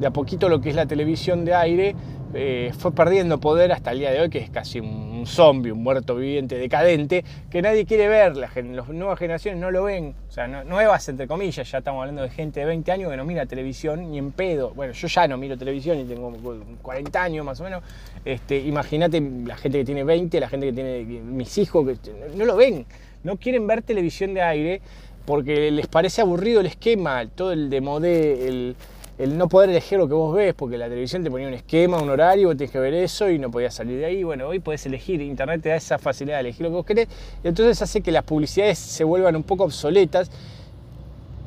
de 0.00 0.06
a 0.08 0.10
poquito 0.10 0.48
lo 0.48 0.60
que 0.60 0.70
es 0.70 0.74
la 0.74 0.86
televisión 0.86 1.44
de 1.44 1.54
aire 1.54 1.94
eh, 2.34 2.72
fue 2.78 2.92
perdiendo 2.92 3.38
poder 3.38 3.72
hasta 3.72 3.92
el 3.92 3.98
día 3.98 4.10
de 4.10 4.20
hoy, 4.20 4.30
que 4.30 4.38
es 4.38 4.50
casi 4.50 4.80
un 4.80 5.24
zombie, 5.26 5.70
un 5.70 5.82
muerto 5.82 6.16
viviente 6.16 6.56
decadente, 6.56 7.24
que 7.50 7.60
nadie 7.60 7.84
quiere 7.84 8.08
ver, 8.08 8.36
las, 8.36 8.56
nuevas 8.88 9.18
generaciones 9.18 9.60
no 9.60 9.70
lo 9.70 9.84
ven, 9.84 10.14
o 10.28 10.32
sea, 10.32 10.46
nuevas 10.46 11.08
entre 11.08 11.26
comillas, 11.26 11.70
ya 11.70 11.78
estamos 11.78 12.00
hablando 12.00 12.22
de 12.22 12.30
gente 12.30 12.60
de 12.60 12.66
20 12.66 12.92
años 12.92 13.10
que 13.10 13.16
no 13.16 13.24
mira 13.24 13.44
televisión 13.46 14.10
ni 14.10 14.18
en 14.18 14.32
pedo, 14.32 14.72
bueno, 14.74 14.92
yo 14.92 15.08
ya 15.08 15.28
no 15.28 15.36
miro 15.36 15.58
televisión 15.58 15.98
y 15.98 16.04
tengo 16.04 16.32
40 16.80 17.22
años 17.22 17.44
más 17.44 17.60
o 17.60 17.64
menos, 17.64 17.82
este, 18.24 18.58
imagínate 18.58 19.20
la 19.20 19.56
gente 19.56 19.78
que 19.78 19.84
tiene 19.84 20.04
20, 20.04 20.40
la 20.40 20.48
gente 20.48 20.66
que 20.66 20.72
tiene 20.72 21.04
mis 21.04 21.58
hijos, 21.58 21.86
no 22.34 22.44
lo 22.44 22.56
ven, 22.56 22.86
no 23.24 23.36
quieren 23.36 23.66
ver 23.66 23.82
televisión 23.82 24.34
de 24.34 24.42
aire 24.42 24.82
porque 25.24 25.70
les 25.70 25.86
parece 25.86 26.20
aburrido 26.20 26.60
el 26.60 26.66
esquema, 26.66 27.26
todo 27.26 27.52
el 27.52 27.70
de 27.70 27.80
modé, 27.80 28.48
el 28.48 28.76
el 29.18 29.36
no 29.36 29.48
poder 29.48 29.70
elegir 29.70 29.98
lo 29.98 30.08
que 30.08 30.14
vos 30.14 30.34
ves, 30.34 30.54
porque 30.54 30.78
la 30.78 30.88
televisión 30.88 31.22
te 31.22 31.30
ponía 31.30 31.46
un 31.46 31.54
esquema, 31.54 32.00
un 32.00 32.10
horario, 32.10 32.48
vos 32.48 32.56
tenés 32.56 32.70
que 32.70 32.78
ver 32.78 32.94
eso 32.94 33.28
y 33.30 33.38
no 33.38 33.50
podías 33.50 33.74
salir 33.74 33.98
de 33.98 34.06
ahí. 34.06 34.22
Bueno, 34.22 34.48
hoy 34.48 34.58
podés 34.58 34.84
elegir, 34.86 35.20
Internet 35.20 35.62
te 35.62 35.68
da 35.68 35.76
esa 35.76 35.98
facilidad 35.98 36.36
de 36.36 36.40
elegir 36.40 36.62
lo 36.62 36.70
que 36.70 36.74
vos 36.74 36.86
querés, 36.86 37.08
y 37.44 37.48
entonces 37.48 37.80
hace 37.82 38.00
que 38.00 38.10
las 38.10 38.24
publicidades 38.24 38.78
se 38.78 39.04
vuelvan 39.04 39.36
un 39.36 39.42
poco 39.42 39.64
obsoletas 39.64 40.30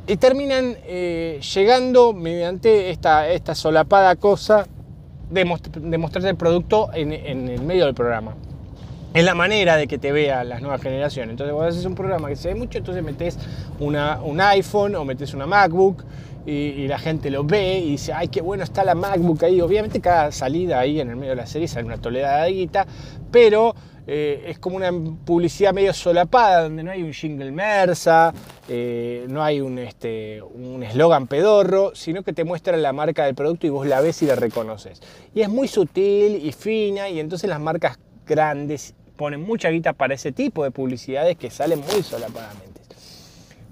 y 0.07 0.17
terminan 0.17 0.77
eh, 0.85 1.39
llegando 1.53 2.13
mediante 2.13 2.91
esta, 2.91 3.27
esta 3.29 3.55
solapada 3.55 4.15
cosa 4.15 4.67
de, 5.29 5.41
el 5.41 6.35
producto 6.35 6.89
en, 6.93 7.11
el 7.11 7.61
medio 7.63 7.85
del 7.85 7.95
programa. 7.95 8.35
Es 9.13 9.23
la 9.23 9.33
manera 9.33 9.77
de 9.77 9.87
que 9.87 9.97
te 9.97 10.11
vean 10.11 10.49
las 10.49 10.61
nuevas 10.61 10.81
generaciones. 10.81 11.31
Entonces, 11.31 11.53
vos 11.53 11.65
haces 11.65 11.85
un 11.85 11.95
programa 11.95 12.27
que 12.27 12.35
se 12.35 12.49
ve 12.49 12.55
mucho, 12.55 12.77
entonces 12.77 13.01
metes 13.03 13.37
un 13.79 14.41
iPhone 14.41 14.95
o 14.95 15.05
metes 15.05 15.33
una 15.33 15.47
MacBook 15.47 16.03
y, 16.45 16.87
la 16.87 16.99
gente 16.99 17.31
lo 17.31 17.43
ve 17.43 17.79
y 17.79 17.91
dice, 17.91 18.13
ay, 18.13 18.27
qué 18.27 18.41
bueno 18.41 18.63
está 18.63 18.83
la 18.83 18.95
MacBook 18.95 19.43
ahí. 19.43 19.61
Obviamente 19.61 19.99
cada 19.99 20.31
salida 20.31 20.79
ahí 20.79 20.99
en 20.99 21.09
el 21.09 21.15
medio 21.15 21.31
de 21.31 21.37
la 21.37 21.47
serie 21.47 21.67
sale 21.67 21.85
una 21.85 21.97
toledada 21.97 22.43
de 22.43 22.51
guita, 22.51 22.85
pero 23.31 23.73
eh, 24.07 24.45
es 24.47 24.59
como 24.59 24.75
una 24.75 24.91
publicidad 25.25 25.73
medio 25.73 25.93
solapada, 25.93 26.63
donde 26.63 26.83
no 26.83 26.91
hay 26.91 27.01
un 27.01 27.13
jingle 27.13 27.51
mersa, 27.51 28.33
eh, 28.69 29.25
no 29.29 29.43
hay 29.43 29.61
un 29.61 29.79
este, 29.79 30.43
eslogan 30.83 31.25
pedorro, 31.27 31.95
sino 31.95 32.21
que 32.21 32.31
te 32.31 32.43
muestra 32.43 32.77
la 32.77 32.93
marca 32.93 33.25
del 33.25 33.33
producto 33.33 33.65
y 33.65 33.71
vos 33.71 33.87
la 33.87 34.01
ves 34.01 34.21
y 34.21 34.27
la 34.27 34.35
reconoces. 34.35 35.01
Y 35.33 35.41
es 35.41 35.49
muy 35.49 35.67
sutil 35.67 36.45
y 36.45 36.51
fina, 36.51 37.09
y 37.09 37.19
entonces 37.19 37.49
las 37.49 37.59
marcas 37.59 37.97
grandes 38.27 38.93
ponen 39.15 39.41
mucha 39.41 39.69
guita 39.69 39.93
para 39.93 40.13
ese 40.13 40.31
tipo 40.31 40.63
de 40.63 40.71
publicidades 40.71 41.37
que 41.37 41.49
salen 41.49 41.79
muy 41.79 42.03
solapadamente. 42.03 42.74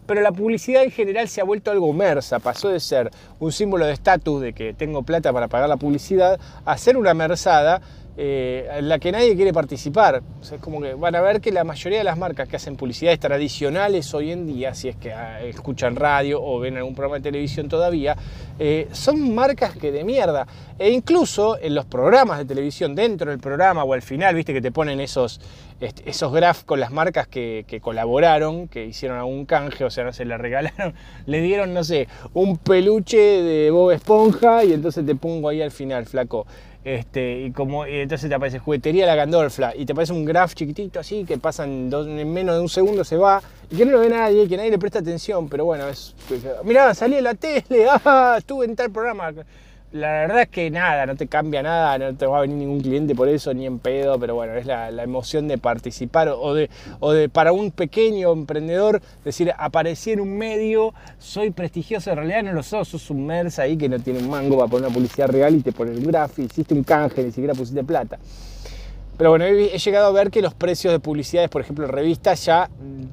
Pero 0.06 0.22
la 0.22 0.32
publicidad 0.32 0.84
en 0.84 0.92
general 0.92 1.28
se 1.28 1.42
ha 1.42 1.44
vuelto 1.44 1.72
algo 1.72 1.94
mersa, 1.94 2.40
pasó 2.40 2.70
de 2.70 2.80
ser 2.80 3.12
un 3.40 3.52
símbolo 3.52 3.86
de 3.86 3.94
estatus 3.94 4.42
de 4.42 4.54
que 4.54 4.74
tengo 4.74 5.04
plata 5.04 5.32
para 5.32 5.48
pagar 5.48 5.70
la 5.70 5.78
publicidad 5.78 6.40
a 6.66 6.78
ser 6.78 6.98
una 6.98 7.14
mersada 7.14 7.82
eh, 8.16 8.70
en 8.72 8.90
la 8.90 9.00
que 9.00 9.12
nadie 9.12 9.36
quiere 9.36 9.52
participar. 9.52 10.22
es 10.42 10.54
como 10.62 10.80
que 10.80 10.94
van 10.94 11.16
a 11.16 11.22
ver 11.22 11.42
que 11.42 11.52
la 11.52 11.64
mayoría 11.64 11.98
de 11.98 12.04
las 12.04 12.18
marcas 12.18 12.48
que 12.48 12.58
hacen 12.58 12.76
publicidades 12.76 13.20
tradicionales 13.20 14.14
hoy 14.14 14.32
en 14.32 14.46
día, 14.46 14.76
si 14.76 14.90
es 14.90 14.96
que 14.96 15.12
ah, 15.12 15.42
escuchan 15.42 15.96
radio 15.96 16.40
o 16.44 16.60
ven 16.60 16.78
algún 16.78 16.94
programa 16.94 17.16
de 17.16 17.24
televisión 17.24 17.70
todavía, 17.70 18.16
eh, 18.60 18.88
son 18.92 19.34
marcas 19.34 19.76
que 19.76 19.92
de 19.92 20.04
mierda. 20.04 20.46
E 20.78 20.92
incluso 20.92 21.58
en 21.60 21.74
los 21.74 21.86
programas 21.86 22.38
de 22.38 22.46
televisión, 22.46 22.94
dentro 22.94 23.32
del 23.32 23.40
programa 23.40 23.84
o 23.84 23.94
al 23.94 24.04
final, 24.04 24.36
viste 24.36 24.54
que 24.54 24.62
te 24.62 24.72
ponen 24.72 25.00
esos, 25.00 25.42
esos 25.80 26.32
graphs 26.32 26.64
con 26.64 26.80
las 26.80 26.92
marcas 26.92 27.28
que, 27.28 27.66
colaboraron, 27.82 28.68
que 28.68 28.86
hicieron 28.86 29.18
algún 29.18 29.46
canje, 29.46 29.86
o 29.86 29.90
sea, 29.90 30.04
no 30.04 30.14
se 30.14 30.26
le 30.26 30.38
regalaron, 30.38 30.94
le 31.26 31.42
dieron, 31.42 31.74
no 31.74 31.84
sé, 31.84 32.08
un 32.34 32.58
peluche 32.58 33.18
de 33.18 33.72
Bob 33.72 33.92
Esponja 33.92 34.64
y 34.64 34.74
entonces 34.74 35.04
te 35.04 35.16
pongo 35.16 35.50
ahí 35.50 35.64
al 35.64 35.72
final, 35.72 36.06
flaco. 36.06 36.46
Este, 36.84 37.44
y 37.44 37.52
como 37.52 37.86
entonces 37.86 38.28
te 38.28 38.36
aparece 38.36 38.60
juguetería 38.60 39.06
la 39.06 39.16
Gandolfla 39.16 39.74
y 39.74 39.86
te 39.86 39.94
aparece 39.94 40.12
un 40.12 40.26
graph 40.26 40.54
chiquitito 40.54 41.00
así 41.00 41.24
que 41.24 41.38
pasa 41.38 41.64
en, 41.64 41.88
menos 42.34 42.56
de 42.56 42.62
un 42.62 42.68
segundo 42.68 43.06
se 43.06 43.16
va 43.16 43.42
y 43.72 43.78
que 43.78 43.86
no 43.86 43.94
lo 43.94 44.00
ve 44.00 44.10
nadie, 44.10 44.50
que 44.50 44.58
nadie 44.58 44.70
le 44.70 44.78
presta 44.78 45.00
atención, 45.00 45.48
pero 45.48 45.64
bueno, 45.64 45.88
es. 45.88 46.14
Mirá, 46.64 46.94
salí 46.94 47.16
en 47.16 47.24
la 47.24 47.36
tele, 47.36 47.88
ah, 47.90 48.36
estuve 48.38 48.66
en 48.66 48.76
tal 48.76 48.92
programa 48.92 49.32
la 49.94 50.08
verdad 50.08 50.42
es 50.42 50.50
que 50.50 50.72
nada, 50.72 51.06
no 51.06 51.16
te 51.16 51.28
cambia 51.28 51.62
nada, 51.62 52.00
no 52.00 52.16
te 52.16 52.26
va 52.26 52.40
a 52.40 52.42
venir 52.42 52.58
ningún 52.58 52.82
cliente 52.82 53.14
por 53.14 53.30
eso, 53.30 53.54
ni 53.54 53.68
en 53.68 53.78
pedo, 53.78 54.20
pero 54.20 54.34
bueno, 54.34 54.56
es 54.56 54.66
la, 54.66 54.90
emoción 55.04 55.48
de 55.48 55.60
participar 55.60 56.30
o 56.30 56.56
de, 56.56 56.72
o 57.00 57.12
de 57.12 57.30
para 57.30 57.54
un 57.54 57.70
pequeño 57.70 58.32
emprendedor 58.32 59.02
decir, 59.24 59.54
aparecí 59.56 60.12
en 60.12 60.20
un 60.20 60.36
medio, 60.36 60.96
soy 61.20 61.52
prestigioso, 61.52 62.10
en 62.10 62.18
realidad 62.18 62.42
no 62.42 62.54
lo 62.54 62.64
sos, 62.64 62.88
sos 62.88 63.12
un 63.12 63.28
mersa 63.28 63.64
ahí 63.64 63.78
que 63.78 63.88
no 63.88 64.00
tiene 64.00 64.20
un 64.20 64.32
mango 64.32 64.58
para 64.58 64.68
poner 64.68 64.88
una 64.88 64.94
publicidad 64.96 65.28
real 65.28 65.54
y 65.56 65.62
te 65.62 65.72
pone 65.72 65.92
un 65.92 66.04
gráfico, 66.04 66.42
hiciste 66.42 66.74
un 66.74 66.84
canje, 66.84 67.24
ni 67.24 67.32
siquiera 67.32 67.54
pusiste 67.54 67.84
plata. 67.84 68.18
Pero 69.16 69.30
bueno, 69.30 69.46
he, 69.46 69.78
llegado 69.78 70.08
a 70.08 70.12
ver 70.12 70.32
que 70.32 70.42
los 70.42 70.56
precios 70.56 70.92
de 70.92 71.00
publicidades, 71.00 71.52
por 71.52 71.62
ejemplo, 71.62 71.86
revistas, 71.86 72.44
ya 72.44 72.68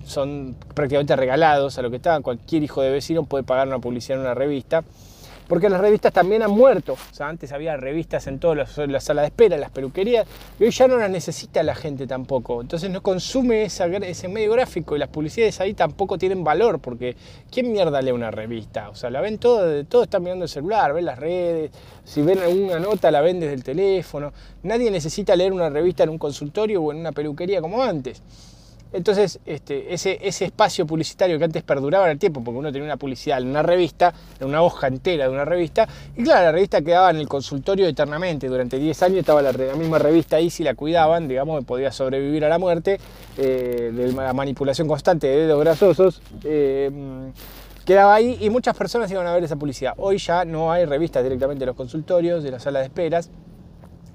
son 0.07 0.57
prácticamente 0.75 1.14
regalados 1.14 1.77
a 1.77 1.83
lo 1.83 1.90
que 1.90 1.97
está. 1.97 2.19
Cualquier 2.21 2.62
hijo 2.62 2.81
de 2.81 2.90
vecino 2.90 3.25
puede 3.25 3.45
pagar 3.45 3.69
una 3.69 3.81
publicidad 3.81 4.16
en 4.16 4.25
una 4.25 4.35
revista 4.35 4.83
porque 5.51 5.69
las 5.69 5.81
revistas 5.81 6.13
también 6.13 6.45
han 6.45 6.53
muerto. 6.53 6.93
O 6.93 7.13
sea, 7.13 7.27
antes 7.27 7.51
había 7.51 7.77
revistas 7.77 8.29
en 8.29 8.39
todas 8.39 8.57
las, 8.79 9.03
salas 9.03 9.23
de 9.25 9.27
espera, 9.27 9.57
en 9.57 9.61
las 9.61 9.73
peluquerías, 9.73 10.25
y 10.61 10.63
hoy 10.63 10.71
ya 10.71 10.87
no 10.87 10.97
las 10.97 11.11
necesita 11.11 11.65
la 11.65 11.75
gente 11.75 12.07
tampoco. 12.07 12.61
Entonces 12.61 12.89
no 12.89 13.03
consume 13.03 13.65
ese 13.65 14.29
medio 14.29 14.53
gráfico 14.53 14.95
y 14.95 15.01
las 15.01 15.09
publicidades 15.09 15.61
ahí 15.61 15.75
tampoco 15.75 16.19
tienen 16.19 16.45
valor, 16.45 16.79
porque 16.79 17.17
¿quién 17.51 17.73
mierda 17.73 18.01
lee 18.01 18.13
una 18.13 18.31
revista? 18.31 18.91
O 18.91 18.95
sea, 18.95 19.11
la 19.11 19.21
ven 19.21 19.39
todo, 19.39 19.85
todo 19.87 20.05
están 20.05 20.23
mirando 20.23 20.45
el 20.45 20.49
celular, 20.49 20.93
ven 20.93 21.07
las 21.07 21.19
redes, 21.19 21.73
si 22.05 22.23
ven 22.23 22.39
alguna 22.39 22.79
nota 22.79 23.11
la 23.11 23.21
ven 23.21 23.41
desde 23.41 23.55
el 23.55 23.65
teléfono. 23.65 24.33
Nadie 24.63 24.89
necesita 24.89 25.35
leer 25.35 25.53
una 25.53 25.69
revista 25.69 26.05
en 26.05 26.11
un 26.11 26.19
consultorio 26.19 26.81
o 26.81 26.93
en 26.93 26.99
una 26.99 27.11
peluquería 27.11 27.61
como 27.61 27.83
antes. 27.83 28.23
Entonces, 28.92 29.38
este, 29.46 29.94
ese, 29.94 30.18
ese, 30.22 30.46
espacio 30.46 30.87
publicitario 30.87 31.38
que 31.38 31.44
antes 31.44 31.62
perduraba 31.62 32.07
en 32.07 32.12
el 32.12 32.18
tiempo, 32.18 32.42
porque 32.42 32.59
uno 32.59 32.72
tenía 32.72 32.87
una 32.87 32.96
publicidad 32.96 33.40
en 33.40 33.48
una 33.48 33.62
revista, 33.62 34.12
en 34.40 34.48
una 34.48 34.62
hoja 34.62 34.88
entera 34.88 35.24
de 35.24 35.31
una 35.31 35.44
revista, 35.44 35.88
y 36.16 36.24
claro, 36.24 36.46
la 36.46 36.53
revista 36.53 36.83
quedaba 36.83 37.11
en 37.11 37.18
el 37.18 37.29
consultorio 37.29 37.87
eternamente. 37.87 38.48
Durante 38.48 38.79
10 38.79 39.03
años 39.05 39.18
estaba 39.18 39.42
la, 39.42 39.53
misma 39.53 39.98
revista 39.98 40.37
ahí, 40.37 40.50
si 40.50 40.64
la 40.64 40.74
cuidaban, 40.74 41.29
digamos, 41.29 41.64
podía 41.64 41.92
sobrevivir 41.92 42.44
a 42.44 42.48
la 42.48 42.59
muerte, 42.59 42.98
eh, 43.38 43.92
de 43.94 44.12
la 44.12 44.33
manipulación 44.33 44.88
constante 44.88 45.29
de 45.29 45.46
dedos 45.46 45.61
grasosos. 45.61 46.20
Eh, 46.42 46.90
quedaba 47.85 48.14
ahí 48.14 48.38
y 48.40 48.50
muchas 48.50 48.76
personas 48.76 49.11
iban 49.11 49.26
a 49.26 49.35
ver 49.35 49.44
esa 49.44 49.57
publicidad. 49.57 49.94
Hoy 49.98 50.18
ya 50.18 50.44
no 50.44 50.72
hay 50.72 50.85
revistas 50.85 51.22
directamente 51.22 51.64
en 51.64 51.68
los 51.68 51.76
consultorios, 51.76 52.42
de 52.42 52.50
la 52.50 52.61
sala 52.61 52.81
de 52.81 52.87
esperas, 52.87 53.31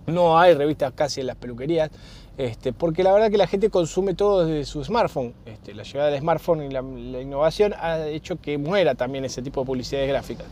no 0.08 0.38
hay 0.38 0.54
revistas 0.54 0.94
casi 0.94 1.22
en 1.22 1.28
las 1.28 1.36
peluquerías. 1.36 1.90
Este, 2.38 2.74
porque 2.74 3.02
la 3.02 3.14
verdad 3.14 3.32
que 3.32 3.38
la 3.38 3.48
gente 3.48 3.70
consume 3.70 4.14
todo 4.14 4.46
desde 4.46 4.66
su 4.66 4.84
smartphone. 4.84 5.34
Este, 5.46 5.74
la 5.74 5.84
llegada 5.84 6.10
del 6.10 6.20
smartphone 6.20 6.64
y 6.64 6.70
la, 6.70 6.82
innovación 7.22 7.74
ha 7.80 8.06
hecho 8.08 8.36
que 8.42 8.58
muera 8.58 8.96
también 8.96 9.24
ese 9.24 9.42
tipo 9.42 9.62
de 9.62 9.66
publicidades 9.66 10.10
gráficas. 10.10 10.46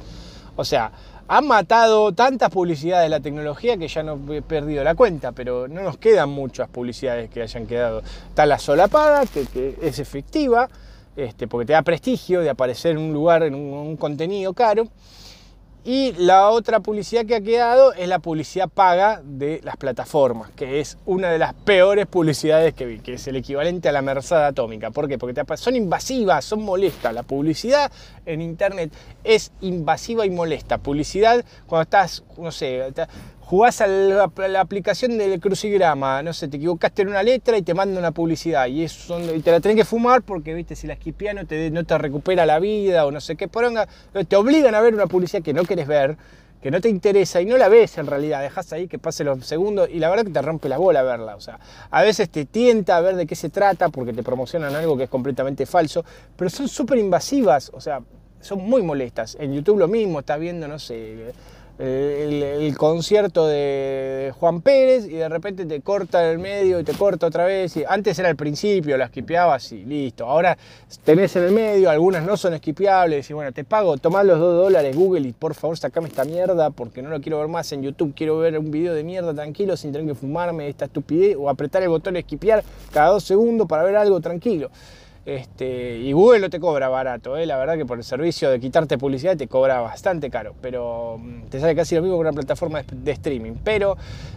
O 0.56 0.64
sea, 0.64 0.92
han 1.28 1.48
matado 1.48 2.14
tantas 2.14 2.50
publicidades 2.50 3.06
de 3.06 3.10
la 3.10 3.20
tecnología 3.20 3.76
que 3.78 3.88
ya 3.88 4.04
no 4.04 4.20
he 4.34 4.42
perdido 4.42 4.84
la 4.84 4.96
cuenta, 4.96 5.32
pero 5.32 5.68
no 5.68 5.82
nos 5.82 5.98
quedan 5.98 6.30
muchas 6.30 6.70
publicidades 6.70 7.30
que 7.30 7.42
hayan 7.42 7.66
quedado. 7.66 8.02
Está 8.30 8.46
la 8.46 8.60
solapada, 8.60 9.26
que, 9.26 9.46
que 9.46 9.78
es 9.82 10.00
efectiva, 10.00 10.70
este, 11.16 11.48
porque 11.48 11.66
te 11.66 11.74
da 11.74 11.82
prestigio 11.82 12.42
de 12.42 12.50
aparecer 12.50 12.92
en 12.92 13.00
un 13.00 13.14
lugar, 13.14 13.44
en 13.44 13.56
un 13.56 13.98
contenido 13.98 14.54
caro. 14.54 14.88
Y 15.86 16.14
la 16.14 16.50
otra 16.50 16.80
publicidad 16.80 17.26
que 17.26 17.36
ha 17.36 17.42
quedado 17.42 17.92
es 17.92 18.08
la 18.08 18.20
publicidad 18.20 18.70
paga 18.70 19.22
de 19.22 19.60
las 19.66 19.76
plataformas, 19.76 20.50
que 20.52 20.80
es 20.80 20.98
una 21.06 21.30
de 21.30 21.38
las 21.38 21.54
peores 21.54 22.08
publicidades 22.08 22.74
que 22.74 22.86
vi, 22.86 23.00
que 23.00 23.16
es 23.16 23.28
el 23.28 23.36
equivalente 23.36 23.90
a 23.90 23.92
la 23.92 24.02
merzada 24.02 24.48
atómica. 24.48 24.92
¿Por 24.92 25.10
qué? 25.10 25.18
Porque 25.18 25.44
son 25.58 25.76
invasivas, 25.76 26.46
son 26.46 26.64
molestas. 26.64 27.14
La 27.14 27.24
publicidad 27.24 27.92
en 28.26 28.42
Internet 28.42 28.94
es 29.24 29.52
invasiva 29.62 30.26
y 30.26 30.30
molesta. 30.30 30.78
Publicidad 30.78 31.44
cuando 31.68 31.84
estás, 31.84 32.24
no 32.38 32.52
sé, 32.52 32.94
jugás 33.40 33.82
a 33.82 33.88
la, 33.88 34.32
aplicación 34.60 35.18
del 35.18 35.40
crucigrama, 35.40 36.24
no 36.24 36.34
sé, 36.34 36.48
te 36.48 36.58
equivocaste 36.58 37.04
en 37.04 37.10
una 37.10 37.24
letra 37.24 37.58
y 37.58 37.62
te 37.62 37.74
manda 37.74 38.00
una 38.00 38.12
publicidad 38.12 38.68
y, 38.68 38.84
eso, 38.84 39.18
te 39.44 39.52
la 39.52 39.60
tenés 39.60 39.78
que 39.78 39.86
fumar 39.86 40.22
porque, 40.22 40.54
viste, 40.54 40.76
si 40.76 40.88
la 40.88 40.94
esquipía 40.94 41.34
no 41.34 41.46
te, 41.46 41.70
no 41.70 41.84
te 41.84 41.98
recupera 41.98 42.46
la 42.46 42.60
vida 42.60 43.06
o 43.06 43.12
no 43.12 43.22
sé 43.22 43.36
qué 43.36 43.48
poronga, 43.48 43.88
te 44.28 44.36
obligan 44.36 44.74
a 44.76 44.82
ver 44.82 44.94
una 44.94 45.08
publicidad 45.08 45.44
que 45.44 45.54
no 45.54 45.66
querés 45.66 45.88
ver, 45.88 46.18
que 46.64 46.72
no 46.72 46.80
te 46.80 46.88
interesa 46.88 47.42
y 47.42 47.46
no 47.46 47.58
la 47.58 47.68
ves 47.68 47.98
en 47.98 48.08
realidad, 48.08 48.42
dejas 48.42 48.72
ahí 48.72 48.88
que 48.88 48.98
pase 48.98 49.26
los 49.26 49.46
segundos 49.46 49.90
y 49.92 50.00
la 50.00 50.10
verdad 50.10 50.24
que 50.24 50.32
te 50.32 50.42
rompe 50.42 50.70
la 50.70 50.78
bola 50.78 51.04
verla, 51.04 51.36
o 51.36 51.42
sea, 51.42 51.60
a 51.92 52.02
veces 52.04 52.30
te 52.30 52.46
tienta 52.46 52.96
a 52.96 53.02
ver 53.02 53.18
de 53.18 53.28
qué 53.28 53.36
se 53.36 53.50
trata 53.50 53.90
porque 53.90 54.14
te 54.14 54.24
promocionan 54.24 54.74
algo 54.74 54.96
que 54.96 55.04
es 55.04 55.10
completamente 55.10 55.66
falso, 55.66 56.06
pero 56.38 56.50
son 56.50 56.70
súper 56.70 57.00
invasivas, 57.00 57.70
o 57.74 57.82
sea, 57.82 58.02
son 58.40 58.60
muy 58.60 58.82
molestas. 58.82 59.36
En 59.42 59.54
YouTube 59.54 59.78
lo 59.78 59.90
mismo, 59.90 60.22
estás 60.22 60.40
viendo, 60.40 60.66
no 60.70 60.80
sé, 60.80 61.34
el, 61.84 62.78
concierto 62.78 63.46
de 63.46 64.34
Juan 64.40 64.62
Pérez 64.62 65.06
y 65.06 65.14
de 65.14 65.30
repente 65.30 65.66
te 65.66 65.82
corta 65.82 66.24
en 66.26 66.32
el 66.32 66.40
medio 66.40 66.80
y 66.80 66.84
te 66.84 66.94
corta 66.94 67.28
otra 67.28 67.46
vez. 67.46 67.76
Y 67.78 67.84
antes 67.88 68.18
era 68.20 68.30
el 68.30 68.36
principio, 68.36 68.98
las 68.98 69.10
esquipeabas 69.10 69.72
y 69.74 69.84
listo. 69.84 70.26
Ahora 70.26 70.58
tenés 71.04 71.36
en 71.36 71.44
el 71.44 71.52
medio, 71.52 71.90
algunas 71.90 72.24
no 72.24 72.38
son 72.38 72.54
esquipeables. 72.54 73.30
Y 73.30 73.34
bueno, 73.34 73.52
te 73.52 73.64
pago, 73.64 73.98
tomá 73.98 74.24
los 74.24 74.40
dos 74.40 74.64
dólares 74.64 74.96
Google 74.96 75.28
y 75.28 75.34
por 75.34 75.54
favor 75.54 75.78
sacame 75.78 76.08
esta 76.08 76.24
mierda 76.24 76.70
porque 76.70 77.02
no 77.02 77.10
lo 77.10 77.22
quiero 77.22 77.40
ver 77.40 77.50
más 77.50 77.72
en 77.74 77.84
YouTube. 77.84 78.14
Quiero 78.16 78.38
ver 78.38 78.58
un 78.58 78.72
video 78.72 78.94
de 78.94 79.04
mierda 79.04 79.34
tranquilo 79.34 79.76
sin 79.76 79.92
tener 79.92 80.08
que 80.08 80.16
fumarme 80.16 80.70
esta 80.70 80.86
estupidez 80.86 81.36
o 81.38 81.50
apretar 81.50 81.84
el 81.84 81.90
botón 81.90 82.16
esquipear 82.16 82.64
cada 82.92 83.10
dos 83.10 83.24
segundos 83.24 83.68
para 83.68 83.84
ver 83.84 83.96
algo 83.98 84.22
tranquilo. 84.22 84.70
Este, 85.26 86.00
y 86.00 86.12
Google 86.12 86.42
no 86.42 86.50
te 86.50 86.60
cobra 86.60 86.90
barato, 86.90 87.38
¿eh? 87.38 87.46
la 87.46 87.58
verdad 87.58 87.78
que 87.78 87.86
por 87.86 87.98
el 87.98 88.04
servicio 88.04 88.50
de 88.50 88.60
quitarte 88.60 88.98
publicidad 88.98 89.38
te 89.38 89.48
cobra 89.48 89.80
bastante 89.80 90.30
caro, 90.30 90.54
pero 90.62 91.18
mm, 91.18 91.44
te 91.44 91.62
sale 91.62 91.74
casi 91.76 91.96
lo 91.96 92.02
mismo 92.02 92.18
que 92.18 92.22
una 92.22 92.34
plataforma 92.34 92.84
de, 92.92 93.12
streaming. 93.14 93.54
Pero 93.64 93.96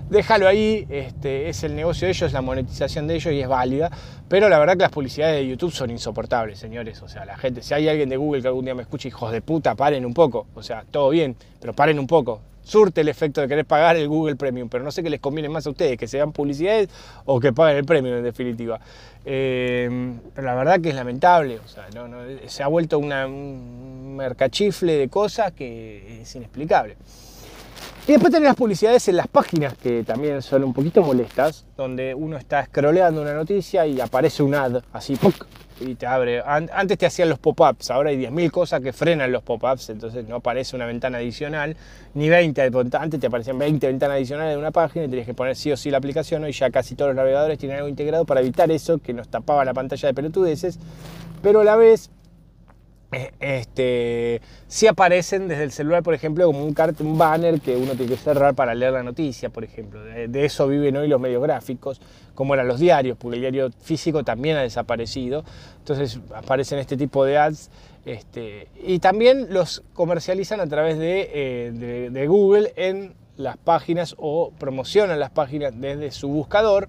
déjalo 0.08 0.46
ahí, 0.46 0.86
este, 0.88 1.48
es 1.48 1.64
el 1.64 1.74
negocio 1.74 2.06
de 2.06 2.12
ellos, 2.12 2.32
la 2.32 2.40
monetización 2.40 3.08
de 3.08 3.16
ellos 3.16 3.34
y 3.34 3.40
es 3.40 3.48
válida. 3.48 3.90
Pero 4.28 4.48
la 4.48 4.60
verdad 4.60 4.74
que 4.74 4.82
las 4.82 4.92
publicidades 4.92 5.36
de 5.36 5.48
YouTube 5.48 5.72
son 5.72 5.90
insoportables, 5.90 6.58
señores. 6.58 7.02
O 7.02 7.08
sea, 7.08 7.24
la 7.24 7.36
gente, 7.36 7.62
si 7.62 7.74
hay 7.74 7.88
alguien 7.88 8.08
de 8.08 8.16
Google 8.16 8.42
que 8.42 8.48
algún 8.48 8.64
día 8.64 8.74
me 8.74 8.82
escuche, 8.82 9.08
hijos 9.08 9.32
de 9.32 9.40
puta, 9.42 9.74
paren 9.74 10.06
un 10.06 10.14
poco. 10.14 10.46
O 10.54 10.62
sea, 10.62 10.84
todo 10.88 11.10
bien, 11.10 11.34
pero 11.60 11.72
paren 11.72 11.98
un 11.98 12.06
poco 12.06 12.40
surte 12.66 13.02
el 13.02 13.08
efecto 13.08 13.40
de 13.40 13.46
querer 13.46 13.64
pagar 13.64 13.96
el 13.96 14.08
Google 14.08 14.34
Premium, 14.34 14.68
pero 14.68 14.82
no 14.82 14.90
sé 14.90 15.02
qué 15.02 15.08
les 15.08 15.20
conviene 15.20 15.48
más 15.48 15.66
a 15.66 15.70
ustedes, 15.70 15.96
que 15.96 16.08
se 16.08 16.16
vean 16.16 16.32
publicidades 16.32 16.88
o 17.24 17.38
que 17.38 17.52
paguen 17.52 17.76
el 17.76 17.84
premium 17.84 18.16
en 18.16 18.24
definitiva. 18.24 18.80
Eh, 19.24 20.14
pero 20.34 20.46
la 20.46 20.54
verdad 20.56 20.80
que 20.80 20.88
es 20.88 20.94
lamentable, 20.96 21.60
o 21.60 21.68
sea, 21.68 21.86
se 22.46 22.62
ha 22.62 22.66
vuelto 22.66 22.98
una, 22.98 23.26
un 23.26 24.16
mercachifle 24.16 24.94
de 24.94 25.08
cosas 25.08 25.52
que 25.52 26.22
es 26.22 26.34
inexplicable. 26.34 26.96
Y 28.08 28.12
después 28.12 28.32
tenés 28.32 28.46
las 28.46 28.56
publicidades 28.56 29.08
en 29.08 29.16
las 29.16 29.26
páginas 29.26 29.74
que 29.74 30.04
también 30.04 30.40
son 30.40 30.62
un 30.62 30.72
poquito 30.72 31.02
molestas, 31.02 31.64
donde 31.76 32.14
uno 32.14 32.36
está 32.36 32.64
scrolleando 32.64 33.20
una 33.20 33.34
noticia 33.34 33.84
y 33.84 34.00
aparece 34.00 34.44
un 34.44 34.54
ad, 34.54 34.80
así, 34.92 35.16
¡puc! 35.16 35.44
y 35.80 35.96
te 35.96 36.06
abre. 36.06 36.40
Antes 36.40 36.98
te 36.98 37.06
hacían 37.06 37.28
los 37.28 37.40
pop-ups, 37.40 37.90
ahora 37.90 38.10
hay 38.10 38.16
10.000 38.16 38.50
cosas 38.52 38.80
que 38.80 38.92
frenan 38.92 39.32
los 39.32 39.42
pop-ups, 39.42 39.90
entonces 39.90 40.26
no 40.28 40.36
aparece 40.36 40.76
una 40.76 40.86
ventana 40.86 41.18
adicional, 41.18 41.76
ni 42.14 42.28
20, 42.28 42.70
antes 42.92 43.18
te 43.18 43.26
aparecían 43.26 43.58
20 43.58 43.84
ventanas 43.88 44.16
adicionales 44.16 44.54
de 44.54 44.58
una 44.58 44.70
página 44.70 45.06
y 45.06 45.08
tenías 45.08 45.26
que 45.26 45.34
poner 45.34 45.56
sí 45.56 45.72
o 45.72 45.76
sí 45.76 45.90
la 45.90 45.98
aplicación, 45.98 46.44
hoy 46.44 46.52
ya 46.52 46.70
casi 46.70 46.94
todos 46.94 47.08
los 47.08 47.16
navegadores 47.16 47.58
tienen 47.58 47.78
algo 47.78 47.88
integrado 47.88 48.24
para 48.24 48.40
evitar 48.40 48.70
eso, 48.70 48.98
que 48.98 49.14
nos 49.14 49.28
tapaba 49.28 49.64
la 49.64 49.74
pantalla 49.74 50.06
de 50.06 50.14
pelotudeces, 50.14 50.78
pero 51.42 51.60
a 51.60 51.64
la 51.64 51.74
vez 51.74 52.10
este, 53.12 54.40
si 54.66 54.86
aparecen 54.86 55.48
desde 55.48 55.64
el 55.64 55.72
celular, 55.72 56.02
por 56.02 56.14
ejemplo, 56.14 56.46
como 56.46 56.64
un, 56.64 56.74
un 57.00 57.18
banner 57.18 57.60
que 57.60 57.76
uno 57.76 57.92
tiene 57.94 58.12
que 58.12 58.18
cerrar 58.18 58.54
para 58.54 58.74
leer 58.74 58.92
la 58.92 59.02
noticia, 59.02 59.48
por 59.48 59.64
ejemplo. 59.64 60.02
De, 60.02 60.44
eso 60.44 60.66
viven 60.66 60.96
hoy 60.96 61.08
los 61.08 61.20
medios 61.20 61.42
gráficos, 61.42 62.00
como 62.34 62.54
eran 62.54 62.66
los 62.66 62.80
diarios, 62.80 63.16
porque 63.16 63.36
el 63.36 63.42
diario 63.42 63.70
físico 63.80 64.24
también 64.24 64.56
ha 64.56 64.62
desaparecido. 64.62 65.44
Entonces 65.78 66.20
aparecen 66.34 66.78
este 66.78 66.96
tipo 66.96 67.24
de 67.24 67.38
ads. 67.38 67.70
Este, 68.04 68.68
y 68.84 68.98
también 69.00 69.48
los 69.50 69.82
comercializan 69.92 70.60
a 70.60 70.66
través 70.66 70.98
de, 70.98 71.30
eh, 71.32 72.08
de 72.10 72.26
Google 72.26 72.72
en 72.76 73.14
las 73.36 73.56
páginas 73.56 74.14
o 74.18 74.52
promocionan 74.58 75.18
las 75.20 75.30
páginas 75.30 75.72
desde 75.76 76.10
su 76.10 76.28
buscador 76.28 76.88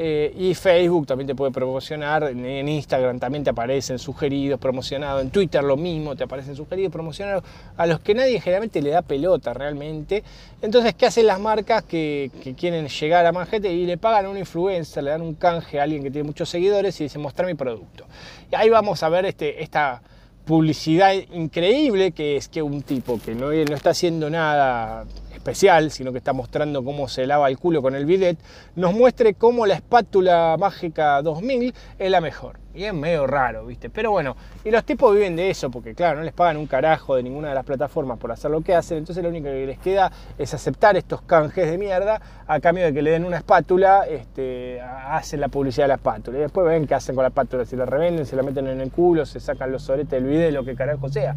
eh, 0.00 0.32
y 0.38 0.54
Facebook 0.54 1.08
también 1.08 1.26
te 1.26 1.34
puede 1.34 1.50
promocionar, 1.50 2.22
en 2.22 2.68
Instagram 2.68 3.18
también 3.18 3.42
te 3.42 3.50
aparecen 3.50 3.98
sugeridos, 3.98 4.60
promocionados, 4.60 5.22
en 5.22 5.30
Twitter 5.30 5.64
lo 5.64 5.76
mismo, 5.76 6.14
te 6.14 6.22
aparecen 6.22 6.54
sugeridos, 6.54 6.92
promocionados, 6.92 7.42
a 7.76 7.84
los 7.84 7.98
que 7.98 8.14
nadie 8.14 8.40
generalmente 8.40 8.80
le 8.80 8.90
da 8.90 9.02
pelota 9.02 9.52
realmente. 9.52 10.22
Entonces, 10.62 10.94
¿qué 10.94 11.06
hacen 11.06 11.26
las 11.26 11.40
marcas 11.40 11.82
que, 11.82 12.30
quieren 12.56 12.86
llegar 12.86 13.26
a 13.26 13.32
más 13.32 13.48
gente 13.48 13.72
y 13.72 13.86
le 13.86 13.98
pagan 13.98 14.26
a 14.26 14.28
un 14.30 14.38
influencer, 14.38 15.02
le 15.02 15.10
dan 15.10 15.22
un 15.22 15.34
canje 15.34 15.80
a 15.80 15.82
alguien 15.82 16.04
que 16.04 16.12
tiene 16.12 16.26
muchos 16.26 16.48
seguidores 16.48 17.00
y 17.00 17.04
dice 17.04 17.18
mostrar 17.18 17.48
mi 17.48 17.54
producto? 17.54 18.06
Y 18.52 18.54
ahí 18.54 18.70
vamos 18.70 19.02
a 19.02 19.08
ver 19.08 19.26
este, 19.26 19.64
esta 19.64 20.00
publicidad 20.48 21.12
increíble 21.34 22.12
que 22.12 22.38
es 22.38 22.48
que 22.48 22.62
un 22.62 22.80
tipo 22.80 23.20
que 23.22 23.34
no, 23.34 23.48
no 23.50 23.74
está 23.74 23.90
haciendo 23.90 24.30
nada 24.30 25.04
especial, 25.34 25.90
sino 25.90 26.10
que 26.10 26.16
está 26.18 26.32
mostrando 26.32 26.82
cómo 26.82 27.06
se 27.06 27.26
lava 27.26 27.50
el 27.50 27.58
culo 27.58 27.82
con 27.82 27.94
el 27.94 28.06
bidet, 28.06 28.38
nos 28.74 28.94
muestre 28.94 29.34
cómo 29.34 29.66
la 29.66 29.74
espátula 29.74 30.56
mágica 30.58 31.20
2000 31.20 31.74
es 31.98 32.10
la 32.10 32.22
mejor. 32.22 32.58
Y 32.74 32.84
es 32.84 32.94
medio 32.94 33.26
raro, 33.26 33.66
¿viste? 33.66 33.90
Pero 33.90 34.10
bueno, 34.10 34.36
y 34.62 34.70
los 34.70 34.84
tipos 34.84 35.12
viven 35.14 35.34
de 35.36 35.50
eso, 35.50 35.70
porque 35.70 35.94
claro, 35.94 36.18
no 36.18 36.24
les 36.24 36.34
pagan 36.34 36.58
un 36.58 36.66
carajo 36.66 37.16
de 37.16 37.22
ninguna 37.22 37.48
de 37.48 37.54
las 37.54 37.64
plataformas 37.64 38.18
por 38.18 38.30
hacer 38.30 38.50
lo 38.50 38.60
que 38.60 38.74
hacen, 38.74 38.98
entonces 38.98 39.22
lo 39.22 39.30
único 39.30 39.46
que 39.46 39.66
les 39.66 39.78
queda 39.78 40.12
es 40.36 40.52
aceptar 40.54 40.96
estos 40.96 41.22
canjes 41.22 41.70
de 41.70 41.78
mierda 41.78 42.20
a 42.46 42.60
cambio 42.60 42.84
de 42.84 42.92
que 42.92 43.02
le 43.02 43.10
den 43.10 43.24
una 43.24 43.38
espátula, 43.38 44.06
este, 44.06 44.80
hacen 44.80 45.40
la 45.40 45.48
publicidad 45.48 45.84
de 45.84 45.88
la 45.88 45.94
espátula. 45.94 46.38
Y 46.38 46.40
después 46.42 46.66
ven 46.66 46.86
qué 46.86 46.94
hacen 46.94 47.14
con 47.14 47.22
la 47.22 47.28
espátula, 47.28 47.64
si 47.64 47.74
la 47.74 47.86
revenden, 47.86 48.26
se 48.26 48.36
la 48.36 48.42
meten 48.42 48.66
en 48.68 48.80
el 48.80 48.92
culo, 48.92 49.24
se 49.26 49.40
sacan 49.40 49.72
los 49.72 49.82
soretes 49.82 50.10
del 50.10 50.24
video, 50.24 50.50
lo 50.50 50.64
que 50.64 50.76
carajo 50.76 51.08
sea. 51.08 51.34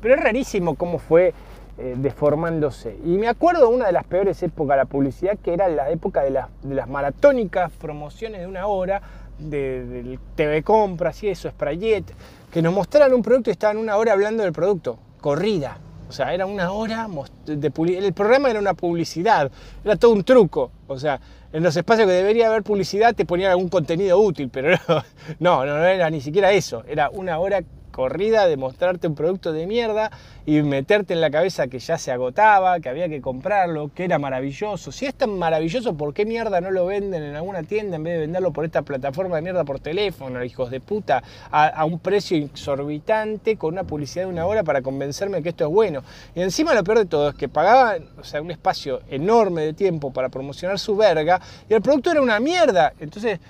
Pero 0.00 0.14
es 0.14 0.20
rarísimo 0.20 0.76
cómo 0.76 0.98
fue 0.98 1.34
eh, 1.82 1.94
deformándose. 1.96 2.98
Y 3.06 3.16
me 3.16 3.26
acuerdo 3.26 3.70
de 3.70 3.74
una 3.74 3.86
de 3.86 3.92
las 3.92 4.04
peores 4.04 4.42
épocas 4.42 4.76
de 4.76 4.82
la 4.82 4.84
publicidad, 4.84 5.38
que 5.38 5.54
era 5.54 5.66
la 5.68 5.88
época 5.90 6.22
de, 6.22 6.30
las 6.30 6.88
maratónicas 6.88 7.72
promociones 7.72 8.40
de 8.40 8.46
una 8.46 8.66
hora, 8.66 9.00
del 9.40 10.18
TV 10.34 10.62
Compras 10.62 11.22
y 11.22 11.28
eso, 11.28 11.48
Sprayet, 11.50 12.04
que 12.50 12.62
nos 12.62 12.74
mostraran 12.74 13.14
un 13.14 13.22
producto 13.22 13.50
y 13.50 13.52
estaban 13.52 13.76
una 13.76 13.96
hora 13.96 14.12
hablando 14.12 14.42
del 14.42 14.52
producto, 14.52 14.98
corrida. 15.20 15.78
O 16.08 16.12
sea, 16.12 16.34
era 16.34 16.44
una 16.44 16.72
hora 16.72 17.08
de 17.46 17.72
El 17.96 18.12
programa 18.12 18.50
era 18.50 18.58
una 18.58 18.74
publicidad, 18.74 19.50
era 19.84 19.94
todo 19.94 20.10
un 20.12 20.24
truco. 20.24 20.72
O 20.88 20.98
sea, 20.98 21.20
en 21.52 21.62
los 21.62 21.76
espacios 21.76 22.08
que 22.08 22.14
debería 22.14 22.48
haber 22.48 22.64
publicidad 22.64 23.14
te 23.14 23.24
ponían 23.24 23.52
algún 23.52 23.68
contenido 23.68 24.18
útil, 24.18 24.50
pero 24.52 24.76
no, 25.38 25.64
no 25.64 25.84
era 25.84 26.10
ni 26.10 26.20
siquiera 26.20 26.50
eso. 26.50 26.82
Era 26.88 27.10
una 27.10 27.38
hora 27.38 27.62
corrida 27.90 28.46
de 28.46 28.56
mostrarte 28.56 29.06
un 29.06 29.14
producto 29.14 29.52
de 29.52 29.66
mierda 29.66 30.10
y 30.46 30.62
meterte 30.62 31.14
en 31.14 31.20
la 31.20 31.30
cabeza 31.30 31.68
que 31.68 31.78
ya 31.78 31.98
se 31.98 32.10
agotaba, 32.10 32.80
que 32.80 32.88
había 32.88 33.08
que 33.08 33.20
comprarlo, 33.20 33.90
que 33.94 34.04
era 34.04 34.18
maravilloso. 34.18 34.92
Si 34.92 35.06
es 35.06 35.14
tan 35.14 35.38
maravilloso, 35.38 35.94
¿por 35.94 36.14
qué 36.14 36.24
mierda 36.24 36.60
no 36.60 36.70
lo 36.70 36.86
venden 36.86 37.22
en 37.22 37.36
alguna 37.36 37.62
tienda 37.62 37.96
en 37.96 38.02
vez 38.02 38.14
de 38.14 38.20
venderlo 38.20 38.52
por 38.52 38.64
esta 38.64 38.82
plataforma 38.82 39.36
de 39.36 39.42
mierda 39.42 39.64
por 39.64 39.80
teléfono, 39.80 40.42
hijos 40.44 40.70
de 40.70 40.80
puta, 40.80 41.22
a, 41.50 41.84
un 41.84 41.98
precio 41.98 42.36
exorbitante 42.36 43.56
con 43.56 43.74
una 43.74 43.84
publicidad 43.84 44.24
de 44.24 44.30
una 44.30 44.46
hora 44.46 44.62
para 44.62 44.82
convencerme 44.82 45.42
que 45.42 45.50
esto 45.50 45.64
es 45.64 45.70
bueno? 45.70 46.02
Y 46.34 46.42
encima 46.42 46.74
lo 46.74 46.84
peor 46.84 46.98
de 46.98 47.06
todo 47.06 47.30
es 47.30 47.34
que 47.34 47.48
pagaban 47.48 48.04
o 48.18 48.24
sea, 48.24 48.40
un 48.42 48.50
espacio 48.50 49.00
enorme 49.10 49.62
de 49.62 49.72
tiempo 49.72 50.12
para 50.12 50.28
promocionar 50.28 50.78
su 50.78 50.96
verga 50.96 51.40
y 51.68 51.74
el 51.74 51.82
producto 51.82 52.10
era 52.10 52.22
una 52.22 52.40
mierda. 52.40 52.92
Entonces, 52.98 53.40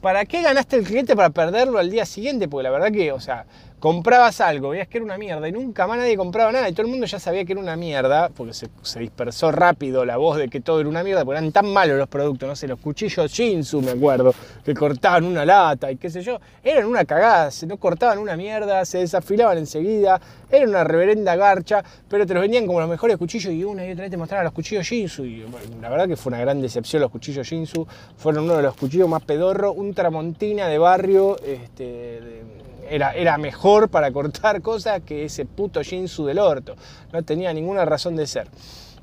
¿para 0.00 0.24
qué 0.24 0.42
ganaste 0.42 0.76
el 0.76 0.84
cliente 0.84 1.16
para 1.16 1.30
perderlo 1.30 1.78
al 1.78 1.90
día 1.90 2.06
siguiente? 2.06 2.48
Porque 2.48 2.64
la 2.64 2.70
verdad 2.70 2.92
que, 2.92 3.12
o 3.12 3.20
sea, 3.20 3.46
comprabas 3.80 4.40
algo, 4.40 4.70
veías 4.70 4.88
que 4.88 4.98
era 4.98 5.04
una 5.04 5.18
mierda 5.18 5.48
y 5.48 5.52
nunca 5.52 5.86
más 5.86 5.98
nadie 5.98 6.16
compraba 6.16 6.50
nada 6.50 6.68
y 6.68 6.72
todo 6.72 6.82
el 6.82 6.90
mundo 6.90 7.06
ya 7.06 7.20
sabía 7.20 7.44
que 7.44 7.52
era 7.52 7.60
una 7.60 7.76
mierda, 7.76 8.28
porque 8.28 8.52
se, 8.54 8.98
dispersó 8.98 9.52
rápido 9.52 10.04
la 10.04 10.16
voz 10.16 10.38
de 10.38 10.48
que 10.48 10.60
todo 10.60 10.80
era 10.80 10.88
una 10.88 11.04
mierda, 11.04 11.24
porque 11.24 11.38
eran 11.38 11.52
tan 11.52 11.72
malos 11.72 11.96
los 11.96 12.08
productos, 12.08 12.48
no 12.48 12.56
sé, 12.56 12.66
los 12.66 12.80
cuchillos 12.80 13.30
Shinsu, 13.30 13.80
me 13.80 13.92
acuerdo, 13.92 14.34
que 14.64 14.74
cortaban 14.74 15.24
una 15.24 15.44
lata 15.44 15.92
y 15.92 15.96
qué 15.96 16.10
sé 16.10 16.22
yo, 16.22 16.40
eran 16.62 16.86
una 16.86 17.04
cagada, 17.04 17.50
se 17.50 17.66
no 17.66 17.76
cortaban 17.76 18.18
una 18.18 18.36
mierda, 18.36 18.84
se 18.84 18.98
desafilaban 18.98 19.58
enseguida, 19.58 20.20
era 20.50 20.66
una 20.66 20.82
reverenda 20.82 21.36
garcha, 21.36 21.84
pero 22.08 22.26
te 22.26 22.34
los 22.34 22.40
vendían 22.40 22.66
como 22.66 22.80
los 22.80 22.88
mejores 22.88 23.16
cuchillos 23.16 23.52
y 23.52 23.62
una 23.62 23.86
y 23.86 23.92
otra 23.92 24.02
vez 24.02 24.10
te 24.10 24.16
mostraban 24.16 24.44
los 24.44 24.52
cuchillos 24.52 24.84
Shinsu 24.84 25.24
y 25.24 25.44
la 25.80 25.88
verdad 25.88 26.08
que 26.08 26.16
fue 26.16 26.30
una 26.30 26.40
gran 26.40 26.60
decepción 26.60 27.02
los 27.02 27.10
cuchillos 27.10 27.46
Shinsu, 27.46 27.86
fueron 28.16 28.44
uno 28.44 28.56
de 28.56 28.62
los 28.62 28.74
cuchillos 28.74 29.08
más 29.08 29.22
pedorros, 29.22 29.74
un 29.76 29.94
tramontina 29.94 30.66
de 30.66 30.78
barrio, 30.78 31.36
este, 31.44 32.42
era, 32.90 33.38
mejor 33.38 33.88
para 33.88 34.10
cortar 34.10 34.62
cosas 34.62 35.02
que 35.02 35.24
ese 35.24 35.44
puto 35.44 35.82
Jinsu 35.82 36.26
del 36.26 36.38
orto. 36.38 36.76
No 37.12 37.22
tenía 37.22 37.52
ninguna 37.52 37.84
razón 37.84 38.16
de 38.16 38.26
ser. 38.26 38.48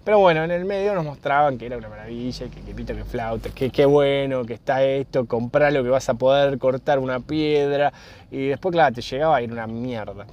Pero 0.03 0.19
bueno, 0.19 0.43
en 0.43 0.51
el 0.51 0.65
medio 0.65 0.93
nos 0.93 1.03
mostraban 1.03 1.57
que 1.57 1.65
era 1.65 1.77
una 1.77 1.89
maravilla, 1.89 2.47
que, 2.47 2.61
que 2.61 2.75
pito 2.75 2.93
que 2.93 3.03
flauta, 3.03 3.49
que 3.49 3.71
qué 3.71 3.85
bueno, 3.85 4.45
que 4.45 4.53
está 4.53 4.83
esto, 4.83 5.25
comprar 5.25 5.73
lo 5.73 5.83
que 5.83 5.89
vas 5.89 6.07
a 6.09 6.13
poder 6.13 6.59
cortar 6.59 6.99
una 6.99 7.19
piedra. 7.19 7.91
Y 8.29 8.47
después, 8.49 8.71
claro, 8.71 8.93
te 8.93 9.01
llegaba 9.01 9.37
a 9.37 9.41
ir 9.41 9.51
una 9.51 9.65
mierda. 9.65 10.27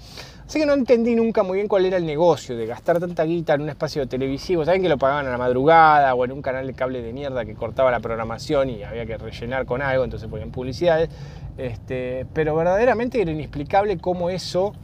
Así 0.52 0.60
que 0.60 0.66
no 0.66 0.74
entendí 0.74 1.14
nunca 1.14 1.42
muy 1.42 1.56
bien 1.56 1.66
cuál 1.66 1.86
era 1.86 1.96
el 1.96 2.04
negocio 2.04 2.54
de 2.54 2.66
gastar 2.66 3.00
tanta 3.00 3.24
guita 3.24 3.54
en 3.54 3.62
un 3.62 3.70
espacio 3.70 4.06
televisivo. 4.06 4.66
Saben 4.66 4.82
que 4.82 4.88
lo 4.90 4.98
pagaban 4.98 5.26
a 5.26 5.30
la 5.30 5.38
madrugada 5.38 6.14
o 6.14 6.26
en 6.26 6.32
un 6.32 6.42
canal 6.42 6.66
de 6.66 6.74
cable 6.74 7.00
de 7.00 7.10
mierda 7.10 7.46
que 7.46 7.54
cortaba 7.54 7.90
la 7.90 8.00
programación 8.00 8.68
y 8.68 8.82
había 8.82 9.06
que 9.06 9.16
rellenar 9.16 9.64
con 9.64 9.80
algo, 9.80 10.04
entonces 10.04 10.28
ponían 10.28 10.50
publicidades. 10.50 11.08
Este, 11.56 12.26
pero 12.34 12.54
verdaderamente 12.54 13.22
era 13.22 13.30
inexplicable 13.30 13.96
cómo 13.96 14.28
eso 14.28 14.74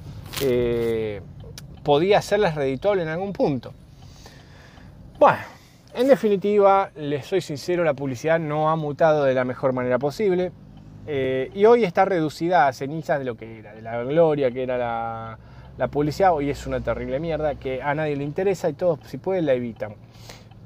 eh, 0.41 1.21
podía 1.83 2.17
hacerlas 2.17 2.55
redituable 2.55 3.03
en 3.03 3.09
algún 3.09 3.35
punto. 3.35 3.75
Bueno, 5.19 5.41
en 5.93 6.09
definitiva, 6.09 6.93
les 6.97 7.27
soy 7.27 7.43
sincero, 7.43 7.85
la 7.85 7.93
publicidad 7.93 8.39
no 8.41 8.71
ha 8.71 8.77
mutado 8.77 9.25
de 9.25 9.35
la 9.35 9.45
mejor 9.45 9.75
manera 9.75 9.99
posible. 9.99 10.51
Eh, 11.07 11.51
y 11.55 11.67
hoy 11.67 11.85
está 11.85 12.07
reducida 12.07 12.69
a 12.69 12.73
cenizas 12.73 13.19
de 13.19 13.27
lo 13.27 13.35
que 13.35 13.59
era, 13.59 13.75
de 13.75 13.83
la 13.83 14.03
gloria 14.03 14.51
que 14.51 14.63
era 14.63 14.77
la, 14.77 15.39
la 15.79 15.89
publicidad. 15.89 16.35
Hoy 16.35 16.51
es 16.51 16.67
una 16.67 16.81
terrible 16.81 17.21
mierda 17.21 17.55
que 17.55 17.81
a 17.81 17.95
nadie 17.95 18.17
le 18.17 18.25
interesa 18.25 18.69
y 18.69 18.75
todos, 18.75 18.99
si 19.07 19.17
pueden, 19.17 19.47
la 19.47 19.55
evitan. 19.55 19.95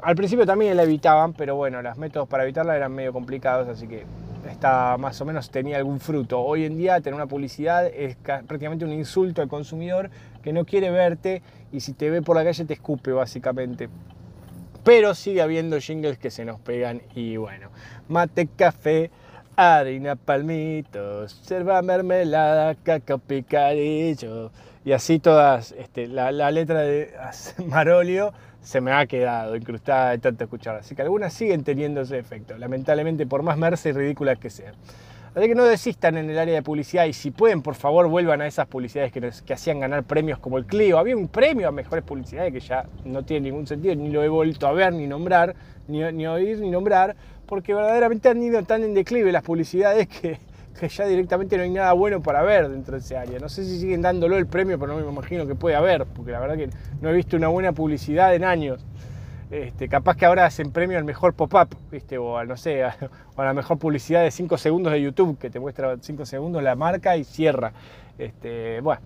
Al 0.03 0.17
principio 0.17 0.45
también 0.47 0.77
la 0.77 0.83
evitaban, 0.83 1.35
pero 1.35 1.55
bueno, 1.55 1.81
los 1.81 1.97
métodos 1.97 2.29
para 2.29 2.43
evitarla 2.43 2.75
eran 2.75 2.93
medio 2.93 3.13
complicados, 3.13 3.69
así 3.69 3.87
que 3.87 4.05
está 4.51 4.97
más 4.99 5.21
o 5.21 5.25
menos 5.25 5.51
tenía 5.51 5.77
algún 5.77 6.01
fruto. 6.01 6.41
Hoy 6.41 6.65
en 6.65 6.77
día 6.77 7.01
tener 7.01 7.15
una 7.15 7.27
publicidad 7.27 7.87
es 7.87 8.17
prácticamente 8.17 8.85
un 8.85 8.93
insulto 8.93 9.43
al 9.43 9.49
consumidor 9.49 10.11
que 10.43 10.53
no 10.53 10.65
quiere 10.65 10.91
verte 10.91 11.43
y 11.71 11.81
si 11.81 11.93
te 11.93 12.11
ve 12.11 12.23
por 12.23 12.35
la 12.35 12.43
calle 12.43 12.65
te 12.65 12.73
escupe 12.73 13.13
básicamente. 13.13 13.89
Pero 14.83 15.15
sigue 15.15 15.43
habiendo 15.43 15.79
jingles 15.79 16.19
que 16.19 16.31
se 16.31 16.45
nos 16.45 16.59
pegan 16.59 17.03
y 17.15 17.37
bueno, 17.37 17.69
mate, 18.09 18.49
café, 18.57 19.13
harina, 19.55 20.17
palmitos, 20.17 21.47
yerba, 21.49 21.81
mermelada, 21.83 22.75
cacao 22.75 23.19
picadillo 23.19 24.51
y 24.85 24.93
así 24.93 25.19
todas, 25.19 25.73
este, 25.73 26.09
la, 26.09 26.51
letra 26.51 26.81
de 26.81 27.13
Marolio 27.67 28.33
se 28.61 28.81
me 28.81 28.93
ha 28.93 29.07
quedado 29.07 29.57
incrustada 29.57 30.11
de 30.11 30.19
tanto 30.19 30.45
escuchar. 30.45 30.77
Así 30.77 30.95
que 30.95 31.03
algunas 31.03 31.33
siguen 31.33 31.65
teniendo 31.65 32.01
ese 32.01 32.19
efecto, 32.19 32.57
lamentablemente, 32.57 33.27
por 33.27 33.43
más 33.43 33.57
merce 33.57 33.91
y 33.91 33.93
ridículas 33.93 34.39
que 34.39 34.51
sean. 34.51 34.75
Así 35.35 35.49
que 35.49 35.55
no 35.55 35.65
desistan 35.65 36.19
en 36.19 36.29
el 36.29 36.39
área 36.39 36.55
de 36.55 36.63
publicidad 36.63 37.07
y 37.07 37.15
si 37.15 37.31
pueden, 37.31 37.63
por 37.63 37.75
favor, 37.75 38.07
vuelvan 38.09 38.43
a 38.43 38.47
esas 38.47 38.67
publicidades 38.67 39.13
que, 39.13 39.31
que 39.47 39.55
hacían 39.55 39.81
ganar 39.81 40.05
premios 40.05 40.39
como 40.39 40.59
el 40.59 40.67
Clio. 40.67 40.99
Había 40.99 41.17
un 41.17 41.29
premio 41.29 41.69
a 41.69 41.73
mejores 41.73 42.05
publicidades 42.05 42.53
que 42.53 42.61
ya 42.61 42.85
no 43.05 43.25
tiene 43.25 43.49
ningún 43.49 43.67
sentido, 43.67 43.95
ni 43.95 44.11
lo 44.11 44.23
he 44.23 44.29
vuelto 44.29 44.67
a 44.67 44.73
ver, 44.73 44.93
ni 44.93 45.07
nombrar, 45.07 45.55
ni, 45.89 46.03
ni 46.13 46.27
oír, 46.27 46.59
ni 46.59 46.71
nombrar, 46.71 47.17
porque 47.47 47.73
verdaderamente 47.73 48.29
han 48.29 48.43
ido 48.43 48.63
tan 48.65 48.85
en 48.85 48.93
declive 48.93 49.33
las 49.33 49.43
publicidades 49.43 50.07
que, 50.07 50.39
que 50.79 50.89
ya 50.89 51.07
directamente 51.07 51.57
no 51.57 51.63
hay 51.63 51.71
nada 51.71 51.93
bueno 51.93 52.23
para 52.23 52.43
ver 52.43 52.69
dentro 52.69 52.95
de 52.95 53.01
ese 53.01 53.17
área. 53.17 53.39
No 53.39 53.49
sé 53.49 53.65
si 53.65 53.79
siguen 53.79 54.03
dándolo 54.03 54.37
el 54.37 54.47
premio, 54.47 54.79
pero 54.79 54.93
no 54.93 55.05
me 55.05 55.11
imagino 55.11 55.47
que 55.47 55.55
puede 55.55 55.77
haber, 55.77 56.07
porque 56.07 56.33
la 56.33 56.41
verdad 56.41 56.57
que 56.57 56.71
no 57.01 57.11
he 57.11 57.13
visto 57.13 57.37
una 57.37 57.49
buena 57.49 57.73
publicidad 57.73 58.35
en 58.35 58.45
años. 58.45 58.85
Este, 59.51 59.87
capaz 59.87 60.17
que 60.17 60.25
ahora 60.25 60.47
hacen 60.47 60.73
premio 60.73 60.97
al 60.97 61.05
mejor 61.05 61.35
pop-up, 61.35 61.77
¿viste? 61.91 62.17
o 62.17 62.39
a, 62.39 62.45
no 62.47 62.57
sé, 62.57 62.85
a, 62.85 62.97
o 63.37 63.43
a 63.43 63.45
la 63.45 63.53
mejor 63.53 63.79
publicidad 63.79 64.23
de 64.23 64.31
5 64.31 64.57
segundos 64.57 64.93
de 64.93 65.03
YouTube, 65.03 65.39
que 65.39 65.51
te 65.51 65.61
muestra 65.61 65.95
5 66.01 66.25
segundos 66.25 66.63
la 66.63 66.75
marca 66.75 67.17
y 67.19 67.25
cierra. 67.25 67.73
Este, 68.19 68.81
bueno, 68.81 69.03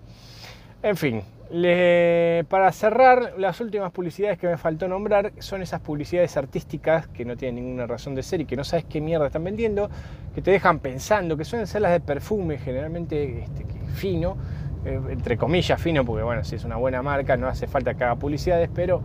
en 0.81 0.95
fin, 0.95 1.21
le, 1.51 2.45
para 2.49 2.71
cerrar, 2.71 3.33
las 3.37 3.61
últimas 3.61 3.91
publicidades 3.91 4.37
que 4.37 4.47
me 4.47 4.57
faltó 4.57 4.87
nombrar 4.87 5.33
son 5.39 5.61
esas 5.61 5.81
publicidades 5.81 6.35
artísticas 6.37 7.07
que 7.07 7.25
no 7.25 7.37
tienen 7.37 7.63
ninguna 7.63 7.87
razón 7.87 8.15
de 8.15 8.23
ser 8.23 8.41
y 8.41 8.45
que 8.45 8.55
no 8.55 8.63
sabes 8.63 8.85
qué 8.85 9.01
mierda 9.01 9.27
están 9.27 9.43
vendiendo, 9.43 9.89
que 10.35 10.41
te 10.41 10.51
dejan 10.51 10.79
pensando, 10.79 11.37
que 11.37 11.45
suelen 11.45 11.67
ser 11.67 11.81
las 11.81 11.91
de 11.91 11.99
perfume, 11.99 12.57
generalmente 12.57 13.43
este, 13.43 13.65
fino, 13.95 14.37
eh, 14.85 14.99
entre 15.09 15.37
comillas 15.37 15.81
fino, 15.81 16.05
porque 16.05 16.23
bueno, 16.23 16.43
si 16.43 16.55
es 16.55 16.63
una 16.63 16.75
buena 16.75 17.01
marca 17.01 17.37
no 17.37 17.47
hace 17.47 17.67
falta 17.67 17.93
que 17.93 18.03
haga 18.03 18.15
publicidades, 18.15 18.69
pero 18.73 19.01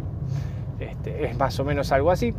este, 0.80 1.26
es 1.26 1.36
más 1.36 1.58
o 1.60 1.64
menos 1.64 1.92
algo 1.92 2.10
así. 2.10 2.34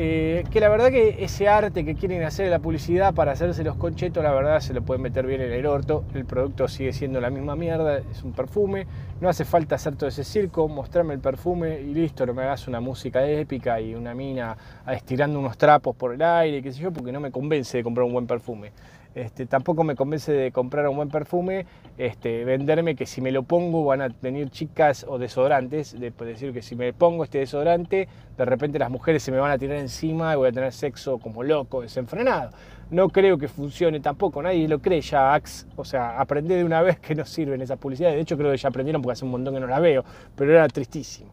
Eh, 0.00 0.44
que 0.52 0.60
la 0.60 0.68
verdad 0.68 0.92
que 0.92 1.24
ese 1.24 1.48
arte 1.48 1.84
que 1.84 1.96
quieren 1.96 2.22
hacer 2.22 2.44
de 2.44 2.52
la 2.52 2.60
publicidad 2.60 3.12
para 3.14 3.32
hacerse 3.32 3.64
los 3.64 3.74
conchetos, 3.74 4.22
la 4.22 4.32
verdad 4.32 4.60
se 4.60 4.72
lo 4.72 4.80
pueden 4.80 5.02
meter 5.02 5.26
bien 5.26 5.40
en 5.40 5.50
el 5.50 5.66
orto. 5.66 6.04
El 6.14 6.24
producto 6.24 6.68
sigue 6.68 6.92
siendo 6.92 7.20
la 7.20 7.30
misma 7.30 7.56
mierda, 7.56 7.98
es 7.98 8.22
un 8.22 8.30
perfume. 8.30 8.86
No 9.20 9.28
hace 9.28 9.44
falta 9.44 9.74
hacer 9.74 9.96
todo 9.96 10.08
ese 10.08 10.22
circo, 10.22 10.68
mostrarme 10.68 11.14
el 11.14 11.20
perfume 11.20 11.80
y 11.80 11.94
listo, 11.94 12.24
no 12.26 12.32
me 12.32 12.44
hagas 12.44 12.68
una 12.68 12.78
música 12.78 13.28
épica 13.28 13.80
y 13.80 13.96
una 13.96 14.14
mina 14.14 14.56
estirando 14.86 15.40
unos 15.40 15.58
trapos 15.58 15.96
por 15.96 16.14
el 16.14 16.22
aire, 16.22 16.62
qué 16.62 16.72
sé 16.72 16.78
yo, 16.78 16.92
porque 16.92 17.10
no 17.10 17.18
me 17.18 17.32
convence 17.32 17.78
de 17.78 17.82
comprar 17.82 18.06
un 18.06 18.12
buen 18.12 18.28
perfume. 18.28 18.70
Este, 19.18 19.46
tampoco 19.46 19.82
me 19.82 19.96
convence 19.96 20.30
de 20.30 20.52
comprar 20.52 20.86
un 20.86 20.94
buen 20.94 21.08
perfume, 21.08 21.66
este, 21.96 22.44
venderme 22.44 22.94
que 22.94 23.04
si 23.04 23.20
me 23.20 23.32
lo 23.32 23.42
pongo 23.42 23.84
van 23.84 24.00
a 24.00 24.08
venir 24.22 24.48
chicas 24.48 25.04
o 25.08 25.18
desodorantes, 25.18 25.98
de 25.98 26.12
decir 26.12 26.52
que 26.52 26.62
si 26.62 26.76
me 26.76 26.92
pongo 26.92 27.24
este 27.24 27.38
desodorante, 27.38 28.06
de 28.36 28.44
repente 28.44 28.78
las 28.78 28.90
mujeres 28.90 29.24
se 29.24 29.32
me 29.32 29.38
van 29.38 29.50
a 29.50 29.58
tirar 29.58 29.78
encima 29.78 30.34
y 30.34 30.36
voy 30.36 30.50
a 30.50 30.52
tener 30.52 30.72
sexo 30.72 31.18
como 31.18 31.42
loco, 31.42 31.82
desenfrenado. 31.82 32.52
No 32.92 33.08
creo 33.08 33.38
que 33.38 33.48
funcione 33.48 33.98
tampoco, 33.98 34.40
nadie 34.40 34.68
lo 34.68 34.78
cree 34.78 35.00
ya, 35.00 35.34
Axe. 35.34 35.66
O 35.74 35.84
sea, 35.84 36.20
aprendí 36.20 36.54
de 36.54 36.62
una 36.62 36.80
vez 36.88 37.00
que 37.00 37.16
no 37.16 37.24
sirven 37.24 37.60
esas 37.60 37.78
publicidades. 37.78 38.14
De 38.14 38.22
hecho, 38.22 38.38
creo 38.38 38.52
que 38.52 38.56
ya 38.56 38.68
aprendieron 38.68 39.02
porque 39.02 39.14
hace 39.14 39.24
un 39.24 39.32
montón 39.32 39.52
que 39.52 39.58
no 39.58 39.66
la 39.66 39.80
veo, 39.80 40.04
pero 40.36 40.52
era 40.52 40.68
tristísimo. 40.68 41.32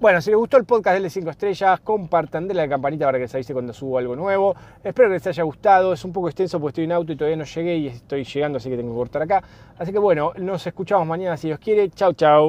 Bueno, 0.00 0.22
si 0.22 0.30
les 0.30 0.38
gustó 0.38 0.56
el 0.56 0.64
podcast, 0.64 0.94
denle 0.94 1.10
5 1.10 1.28
estrellas, 1.28 1.78
compartan, 1.80 2.48
denle 2.48 2.62
la 2.62 2.68
campanita 2.70 3.04
para 3.04 3.18
que 3.18 3.24
les 3.24 3.34
avise 3.34 3.52
cuando 3.52 3.74
subo 3.74 3.98
algo 3.98 4.16
nuevo. 4.16 4.56
Espero 4.82 5.08
que 5.10 5.14
les 5.16 5.26
haya 5.26 5.42
gustado, 5.42 5.92
es 5.92 6.02
un 6.06 6.12
poco 6.14 6.28
extenso 6.28 6.58
porque 6.58 6.70
estoy 6.70 6.84
en 6.84 6.92
auto 6.92 7.12
y 7.12 7.16
todavía 7.16 7.36
no 7.36 7.44
llegué 7.44 7.76
y 7.76 7.88
estoy 7.88 8.24
llegando, 8.24 8.56
así 8.56 8.70
que 8.70 8.78
tengo 8.78 8.92
que 8.92 8.96
cortar 8.96 9.20
acá. 9.20 9.42
Así 9.78 9.92
que 9.92 9.98
bueno, 9.98 10.32
nos 10.38 10.66
escuchamos 10.66 11.06
mañana 11.06 11.36
si 11.36 11.48
Dios 11.48 11.60
quiere. 11.60 11.90
Chau, 11.90 12.14
chau. 12.14 12.48